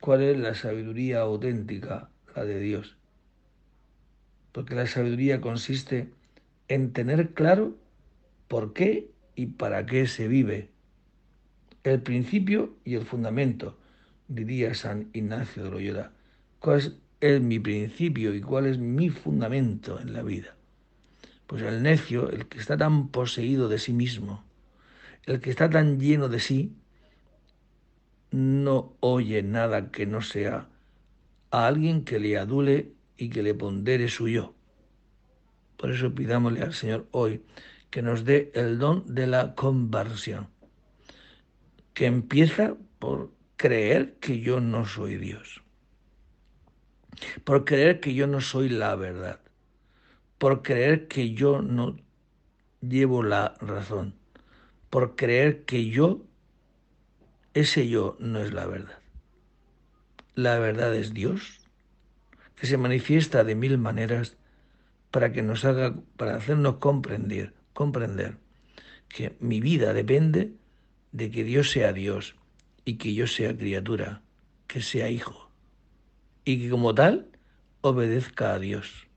cuál 0.00 0.22
es 0.22 0.38
la 0.38 0.54
sabiduría 0.54 1.20
auténtica, 1.20 2.10
la 2.34 2.44
de 2.44 2.60
Dios. 2.60 2.96
Porque 4.52 4.74
la 4.74 4.86
sabiduría 4.86 5.40
consiste 5.40 6.12
en 6.68 6.92
tener 6.92 7.34
claro 7.34 7.76
por 8.48 8.72
qué 8.72 9.10
y 9.34 9.46
para 9.46 9.86
qué 9.86 10.06
se 10.06 10.28
vive, 10.28 10.70
el 11.84 12.02
principio 12.02 12.76
y 12.84 12.94
el 12.94 13.04
fundamento, 13.04 13.78
diría 14.28 14.74
San 14.74 15.08
Ignacio 15.12 15.64
de 15.64 15.70
Loyola. 15.70 16.12
¿Cuál 16.58 16.78
es 16.78 16.92
mi 17.20 17.58
principio 17.58 18.34
y 18.34 18.40
cuál 18.40 18.66
es 18.66 18.78
mi 18.78 19.10
fundamento 19.10 19.98
en 20.00 20.12
la 20.12 20.22
vida? 20.22 20.54
Pues 21.46 21.62
el 21.62 21.82
necio, 21.82 22.30
el 22.30 22.46
que 22.46 22.58
está 22.58 22.76
tan 22.76 23.08
poseído 23.08 23.68
de 23.68 23.78
sí 23.78 23.92
mismo, 23.92 24.44
el 25.24 25.40
que 25.40 25.50
está 25.50 25.70
tan 25.70 25.98
lleno 25.98 26.28
de 26.28 26.40
sí, 26.40 26.76
no 28.30 28.96
oye 29.00 29.42
nada 29.42 29.90
que 29.90 30.06
no 30.06 30.20
sea 30.20 30.68
a 31.50 31.66
alguien 31.66 32.04
que 32.04 32.18
le 32.18 32.36
adule 32.36 32.92
y 33.16 33.28
que 33.30 33.42
le 33.42 33.54
pondere 33.54 34.08
su 34.08 34.28
yo. 34.28 34.54
Por 35.76 35.92
eso 35.92 36.14
pidámosle 36.14 36.62
al 36.62 36.74
Señor 36.74 37.06
hoy 37.12 37.42
que 37.90 38.02
nos 38.02 38.24
dé 38.24 38.50
el 38.54 38.78
don 38.78 39.14
de 39.14 39.26
la 39.26 39.54
conversión, 39.54 40.48
que 41.94 42.06
empieza 42.06 42.74
por 42.98 43.30
creer 43.56 44.14
que 44.20 44.40
yo 44.40 44.60
no 44.60 44.84
soy 44.86 45.16
Dios, 45.16 45.62
por 47.44 47.64
creer 47.64 48.00
que 48.00 48.14
yo 48.14 48.26
no 48.26 48.40
soy 48.40 48.68
la 48.68 48.94
verdad, 48.96 49.40
por 50.38 50.62
creer 50.62 51.08
que 51.08 51.32
yo 51.32 51.62
no 51.62 51.96
llevo 52.80 53.22
la 53.22 53.54
razón, 53.60 54.14
por 54.90 55.16
creer 55.16 55.64
que 55.64 55.88
yo, 55.88 56.22
ese 57.54 57.88
yo 57.88 58.16
no 58.18 58.40
es 58.40 58.52
la 58.52 58.66
verdad. 58.66 58.98
La 60.34 60.58
verdad 60.58 60.94
es 60.94 61.14
Dios, 61.14 61.60
que 62.56 62.66
se 62.66 62.76
manifiesta 62.76 63.44
de 63.44 63.54
mil 63.54 63.78
maneras 63.78 64.36
para 65.10 65.32
que 65.32 65.42
nos 65.42 65.64
haga, 65.64 65.94
para 66.16 66.36
hacernos 66.36 66.76
comprender 66.76 67.54
comprender 67.76 68.38
que 69.08 69.36
mi 69.38 69.60
vida 69.60 69.92
depende 69.92 70.54
de 71.12 71.30
que 71.30 71.44
Dios 71.44 71.70
sea 71.70 71.92
Dios 71.92 72.34
y 72.84 72.96
que 72.96 73.14
yo 73.14 73.26
sea 73.26 73.56
criatura, 73.56 74.22
que 74.66 74.80
sea 74.80 75.10
hijo, 75.10 75.45
y 76.46 76.60
que 76.60 76.70
como 76.70 76.94
tal 76.94 77.28
obedezca 77.82 78.54
a 78.54 78.58
Dios. 78.58 79.08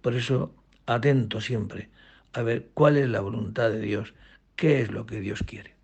Por 0.00 0.14
eso, 0.14 0.52
atento 0.86 1.40
siempre 1.40 1.90
a 2.32 2.42
ver 2.42 2.70
cuál 2.74 2.96
es 2.96 3.08
la 3.08 3.20
voluntad 3.20 3.70
de 3.70 3.80
Dios, 3.80 4.14
qué 4.56 4.80
es 4.80 4.90
lo 4.90 5.06
que 5.06 5.20
Dios 5.20 5.44
quiere. 5.46 5.76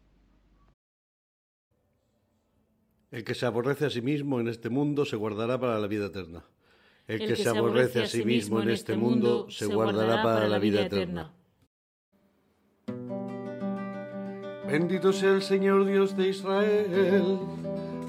El 3.11 3.23
que 3.23 3.35
se 3.35 3.47
aborrece 3.47 3.87
a 3.87 3.91
sí 3.91 4.03
mismo 4.03 4.41
en 4.41 4.49
este 4.49 4.71
mundo 4.71 5.05
se 5.05 5.17
guardará 5.17 5.61
para 5.61 5.79
la 5.79 5.87
vida 5.87 6.07
eterna. 6.07 6.45
El, 7.07 7.21
que, 7.21 7.37
se 7.37 7.49
aborrece 7.49 8.03
a 8.03 8.07
sí 8.07 8.25
mismo 8.25 8.61
en 8.61 8.71
este 8.71 8.97
mundo 8.97 9.49
se 9.51 9.67
guardará 9.67 10.23
para 10.23 10.49
la 10.49 10.59
vida 10.59 10.83
eterna. 10.83 11.33
Bendito 14.67 15.15
sea 15.15 15.33
el 15.33 15.43
Señor 15.43 15.87
Dios 15.87 16.15
de 16.17 16.29
Israel, 16.29 17.39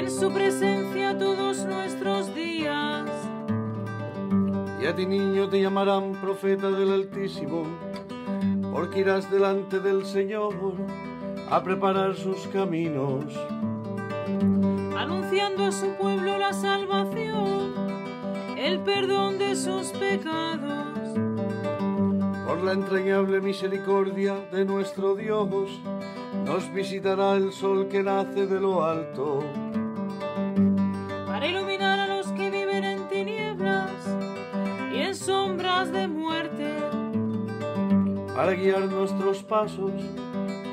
en 0.00 0.10
su 0.10 0.32
presencia 0.32 1.18
todos 1.18 1.66
nuestros 1.66 2.34
días. 2.34 3.04
Y 4.80 4.86
a 4.86 4.94
ti 4.94 5.04
niño 5.04 5.46
te 5.50 5.60
llamarán 5.60 6.12
profeta 6.12 6.70
del 6.70 6.90
Altísimo, 6.90 7.64
porque 8.72 9.00
irás 9.00 9.30
delante 9.30 9.78
del 9.78 10.06
Señor 10.06 10.54
a 11.50 11.62
preparar 11.62 12.16
sus 12.16 12.46
caminos, 12.46 13.24
anunciando 14.96 15.64
a 15.64 15.72
su 15.72 15.88
pueblo 16.00 16.38
la 16.38 16.54
salvación, 16.54 17.74
el 18.56 18.80
perdón 18.80 19.36
de 19.38 19.54
sus 19.54 19.88
pecados 19.88 20.98
por 22.46 22.62
la 22.64 22.72
entrañable 22.72 23.42
misericordia 23.42 24.34
de 24.50 24.64
nuestro 24.64 25.14
Dios, 25.14 25.48
nos 26.46 26.72
visitará 26.72 27.36
el 27.36 27.52
sol 27.52 27.86
que 27.88 28.02
nace 28.02 28.46
de 28.46 28.60
lo 28.60 28.82
alto. 28.82 29.40
para 38.40 38.54
guiar 38.54 38.90
nuestros 38.90 39.42
pasos 39.42 39.92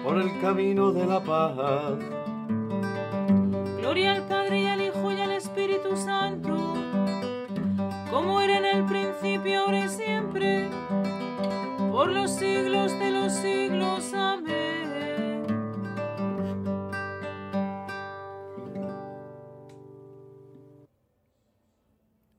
por 0.01 0.17
el 0.17 0.39
camino 0.39 0.93
de 0.93 1.06
la 1.06 1.21
paz. 1.21 1.99
Gloria 3.77 4.13
al 4.13 4.25
Padre 4.25 4.62
y 4.62 4.67
al 4.67 4.82
Hijo 4.84 5.12
y 5.12 5.19
al 5.19 5.32
Espíritu 5.32 5.97
Santo, 5.97 6.56
como 8.10 8.39
era 8.39 8.60
en 8.60 8.77
el 8.77 8.86
principio, 8.86 9.63
ahora 9.63 9.84
y 9.84 9.89
siempre, 9.89 10.69
por 11.91 12.10
los 12.10 12.32
siglos 12.32 12.97
de 12.99 13.12
los 13.12 13.34
siglos. 13.34 14.13
Amén. 14.13 15.45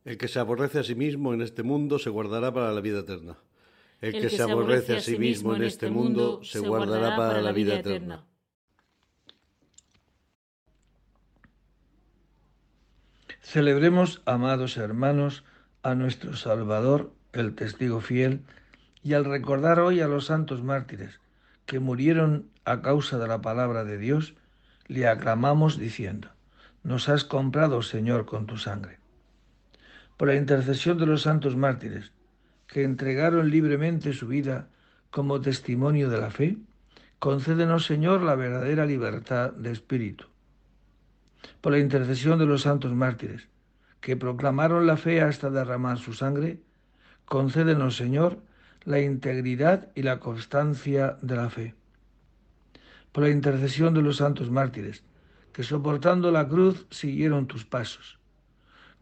El 0.07 0.17
que 0.17 0.27
se 0.27 0.41
aborrece 0.41 0.79
a 0.79 0.85
sí 0.85 0.95
mismo 0.95 1.35
en 1.35 1.43
este 1.43 1.63
mundo 1.63 1.99
se 1.99 2.09
guardará 2.09 2.51
para 2.51 2.73
la 2.73 2.81
vida 2.81 3.01
eterna. 3.01 3.37
El, 4.01 4.13
que, 4.13 4.31
se 4.31 4.43
aborrece 4.43 4.97
a 4.97 5.01
sí 5.01 5.19
mismo 5.19 5.55
en 5.57 5.65
este 5.65 5.91
mundo 5.91 6.41
se 6.45 6.61
guardará 6.61 7.17
para 7.17 7.43
la 7.43 7.53
vida 7.53 7.75
eterna. 7.75 8.25
Celebremos, 13.41 14.23
amados 14.27 14.77
hermanos, 14.77 15.43
a 15.83 15.95
nuestro 15.95 16.37
Salvador, 16.37 17.15
el 17.33 17.55
testigo 17.55 18.01
fiel, 18.01 18.45
y 19.03 19.15
al 19.15 19.25
recordar 19.25 19.81
hoy 19.81 20.01
a 20.01 20.07
los 20.07 20.27
santos 20.27 20.63
mártires 20.63 21.21
que 21.65 21.81
murieron 21.81 22.51
a 22.65 22.83
causa 22.83 23.19
de 23.19 23.27
la 23.27 23.41
palabra 23.41 23.85
de 23.85 23.99
Dios, 23.99 24.35
le 24.87 25.07
aclamamos 25.07 25.79
diciendo, 25.79 26.29
nos 26.83 27.09
has 27.09 27.25
comprado, 27.25 27.83
Señor, 27.83 28.27
con 28.27 28.47
tu 28.47 28.57
sangre. 28.57 28.99
Por 30.17 30.29
la 30.29 30.35
intercesión 30.35 30.99
de 30.99 31.07
los 31.07 31.23
santos 31.23 31.57
mártires, 31.57 32.13
que 32.69 32.85
entregaron 32.85 33.51
libremente 33.51 34.13
su 34.13 34.29
vida 34.29 34.69
como 35.11 35.41
testimonio 35.41 36.11
de 36.11 36.21
la 36.21 36.31
fe, 36.31 36.59
concédenos, 37.19 37.87
Señor, 37.87 38.23
la 38.23 38.37
verdadera 38.37 38.87
libertad 38.87 39.53
de 39.53 39.73
espíritu. 39.73 40.27
Por 41.61 41.73
la 41.73 41.79
intercesión 41.79 42.39
de 42.39 42.47
los 42.47 42.63
santos 42.63 42.93
mártires, 42.93 43.49
que 44.01 44.17
proclamaron 44.17 44.87
la 44.87 44.97
fe 44.97 45.23
hasta 45.23 45.51
derramar 45.51 45.99
su 45.99 46.13
sangre, 46.13 46.61
concédenos, 47.25 47.97
Señor, 47.97 48.39
la 48.85 49.01
integridad 49.01 49.89
y 49.95 50.03
la 50.03 50.21
constancia 50.21 51.19
de 51.23 51.37
la 51.37 51.51
fe. 51.51 51.75
Por 53.13 53.25
la 53.25 53.31
intercesión 53.31 53.95
de 53.95 54.03
los 54.03 54.19
santos 54.19 54.51
mártires, 54.51 55.03
que 55.53 55.63
soportando 55.63 56.31
la 56.31 56.47
cruz 56.47 56.87
siguieron 56.91 57.47
tus 57.47 57.65
pasos. 57.65 58.19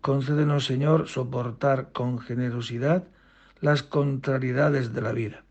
Concédenos, 0.00 0.64
Señor, 0.64 1.08
soportar 1.08 1.90
con 1.92 2.18
generosidad 2.20 3.04
las 3.60 3.82
contrariedades 3.82 4.92
de 4.92 5.00
la 5.00 5.12
vida. 5.12 5.44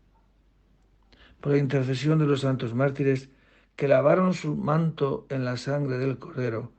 Por 1.40 1.52
la 1.52 1.58
intercesión 1.58 2.18
de 2.18 2.26
los 2.26 2.40
santos 2.40 2.74
mártires 2.74 3.30
que 3.76 3.88
lavaron 3.88 4.34
su 4.34 4.56
manto 4.56 5.26
en 5.28 5.44
la 5.44 5.56
sangre 5.56 5.98
del 5.98 6.18
Cordero, 6.18 6.72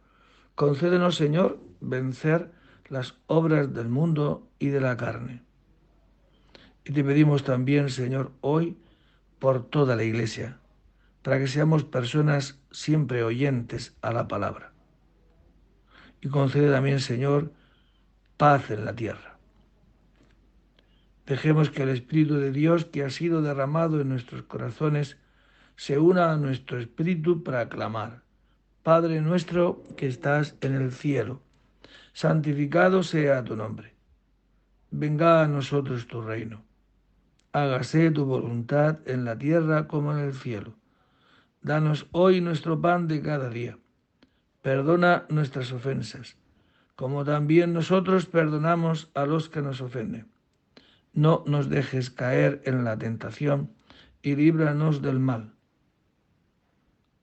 concédenos, 0.56 1.16
Señor, 1.16 1.60
vencer 1.80 2.52
las 2.90 3.16
obras 3.28 3.74
del 3.74 3.90
mundo 3.90 4.48
y 4.60 4.70
de 4.70 4.82
la 4.82 4.98
carne. 4.98 5.44
Y 6.86 6.94
te 6.94 7.04
pedimos 7.04 7.44
también, 7.44 7.90
Señor, 7.90 8.32
hoy 8.42 8.78
por 9.40 9.70
toda 9.70 9.96
la 9.96 10.04
Iglesia, 10.04 10.60
para 11.22 11.38
que 11.38 11.48
seamos 11.48 11.84
personas 11.84 12.60
siempre 12.72 13.24
oyentes 13.24 13.96
a 14.02 14.12
la 14.12 14.28
palabra. 14.28 14.72
Y 16.22 16.30
concede 16.30 16.72
también, 16.72 17.00
Señor, 17.00 17.52
paz 18.38 18.72
en 18.72 18.86
la 18.86 18.96
tierra. 18.96 19.37
Dejemos 21.28 21.70
que 21.70 21.84
el 21.84 21.90
Espíritu 21.90 22.36
de 22.36 22.54
Dios 22.54 22.86
que 22.86 23.04
ha 23.04 23.10
sido 23.10 23.42
derramado 23.42 24.00
en 24.00 24.08
nuestros 24.08 24.44
corazones 24.44 25.18
se 25.76 26.00
una 26.00 26.32
a 26.32 26.38
nuestro 26.38 26.80
espíritu 26.80 27.44
para 27.44 27.68
clamar, 27.68 28.24
Padre 28.82 29.20
nuestro 29.20 29.84
que 29.98 30.08
estás 30.08 30.56
en 30.62 30.74
el 30.74 30.94
cielo, 30.94 31.42
santificado 32.14 33.04
sea 33.04 33.44
tu 33.44 33.58
nombre. 33.58 33.94
Venga 34.90 35.44
a 35.44 35.48
nosotros 35.50 36.08
tu 36.08 36.22
reino. 36.22 36.64
Hágase 37.52 38.10
tu 38.12 38.24
voluntad 38.24 39.00
en 39.06 39.26
la 39.26 39.38
tierra 39.38 39.90
como 39.90 40.14
en 40.14 40.20
el 40.20 40.34
cielo. 40.34 40.76
Danos 41.62 42.08
hoy 42.14 42.40
nuestro 42.40 42.80
pan 42.80 43.10
de 43.10 43.22
cada 43.22 43.50
día. 43.50 43.78
Perdona 44.62 45.26
nuestras 45.28 45.74
ofensas, 45.74 46.38
como 46.96 47.26
también 47.26 47.74
nosotros 47.74 48.28
perdonamos 48.28 49.12
a 49.14 49.26
los 49.26 49.50
que 49.50 49.62
nos 49.62 49.82
ofenden 49.82 50.37
no 51.18 51.44
nos 51.48 51.68
dejes 51.68 52.12
caer 52.12 52.62
en 52.66 52.84
la 52.84 52.96
tentación 52.96 53.72
y 54.22 54.36
líbranos 54.36 55.02
del 55.02 55.20
mal. 55.20 55.56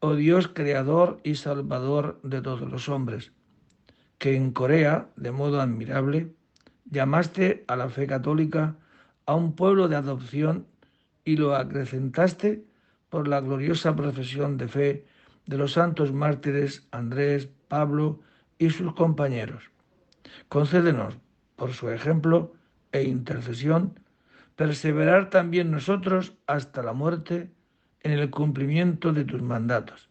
Oh 0.01 0.17
Dios 0.17 0.49
creador 0.49 1.21
y 1.23 1.37
salvador 1.37 2.19
de 2.25 2.43
todos 2.43 2.69
los 2.73 2.89
hombres, 2.89 3.31
que 4.19 4.35
en 4.35 4.51
Corea, 4.51 5.11
de 5.15 5.31
modo 5.31 5.61
admirable, 5.61 6.35
llamaste 6.91 7.65
a 7.69 7.77
la 7.77 7.89
fe 7.89 8.09
católica 8.09 8.75
a 9.27 9.37
un 9.37 9.55
pueblo 9.55 9.87
de 9.87 9.95
adopción 9.95 10.67
y 11.25 11.37
lo 11.37 11.55
acrecentaste 11.55 12.65
por 13.11 13.29
la 13.29 13.41
gloriosa 13.41 13.95
profesión 13.95 14.57
de 14.57 14.67
fe 14.67 15.07
de 15.47 15.57
los 15.57 15.75
santos 15.75 16.13
mártires 16.13 16.89
Andrés, 16.91 17.49
Pablo 17.69 18.19
y 18.59 18.71
sus 18.71 18.93
compañeros. 18.95 19.71
Concédenos, 20.49 21.17
por 21.55 21.73
su 21.75 21.91
ejemplo, 21.91 22.55
e 22.95 23.03
intercesión, 23.03 23.99
perseverar 24.55 25.29
también 25.29 25.73
nosotros 25.73 26.35
hasta 26.47 26.81
la 26.83 26.93
muerte 26.93 27.51
en 28.01 28.13
el 28.13 28.31
cumplimiento 28.31 29.13
de 29.13 29.25
tus 29.25 29.43
mandatos. 29.43 30.09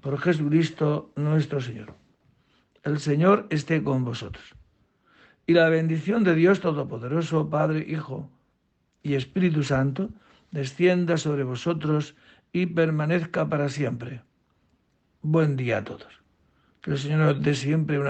Por 0.00 0.18
Jesucristo 0.18 1.12
nuestro 1.14 1.60
Señor. 1.60 1.94
El 2.82 2.98
Señor 3.00 3.46
esté 3.50 3.84
con 3.84 4.04
vosotros. 4.04 4.56
Y 5.46 5.52
la 5.52 5.68
bendición 5.68 6.24
de 6.24 6.34
Dios 6.34 6.60
Todopoderoso, 6.60 7.50
Padre, 7.50 7.84
Hijo 7.86 8.30
y 9.02 9.14
Espíritu 9.14 9.62
Santo, 9.62 10.08
descienda 10.52 11.18
sobre 11.18 11.44
vosotros 11.44 12.16
y 12.50 12.66
permanezca 12.66 13.46
para 13.48 13.68
siempre. 13.68 14.22
Buen 15.20 15.56
día 15.56 15.78
a 15.78 15.84
todos. 15.84 16.22
Que 16.80 16.92
el 16.92 16.98
Señor 16.98 17.40
dé 17.40 17.54
siempre 17.54 18.00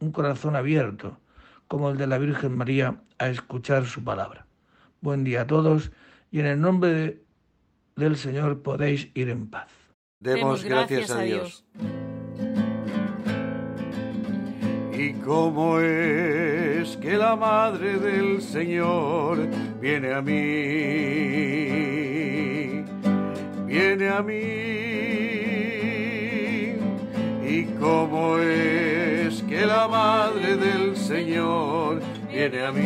un 0.00 0.12
corazón 0.12 0.56
abierto 0.56 1.20
como 1.68 1.90
el 1.90 1.98
de 1.98 2.06
la 2.06 2.18
Virgen 2.18 2.56
María 2.56 3.00
a 3.18 3.28
escuchar 3.28 3.86
su 3.86 4.04
palabra. 4.04 4.46
Buen 5.00 5.24
día 5.24 5.42
a 5.42 5.46
todos 5.46 5.92
y 6.30 6.40
en 6.40 6.46
el 6.46 6.60
nombre 6.60 7.22
del 7.96 8.16
Señor 8.16 8.62
podéis 8.62 9.10
ir 9.14 9.28
en 9.30 9.48
paz. 9.48 9.68
Demos 10.20 10.64
gracias 10.64 11.10
a 11.10 11.20
Dios. 11.20 11.64
Y 14.98 15.12
cómo 15.14 15.78
es 15.80 16.96
que 16.96 17.16
la 17.18 17.36
Madre 17.36 17.98
del 17.98 18.40
Señor 18.40 19.38
viene 19.78 20.14
a 20.14 20.22
mí, 20.22 20.32
viene 23.66 24.08
a 24.08 24.22
mí. 24.22 24.66
Y 27.48 27.64
cómo 27.78 28.38
es 28.38 29.25
que 29.56 29.64
la 29.64 29.88
Madre 29.88 30.54
del 30.58 30.94
Señor 30.94 32.02
viene 32.30 32.62
a 32.62 32.72
mí, 32.72 32.82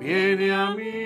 viene 0.00 0.54
a 0.54 0.70
mí. 0.70 1.05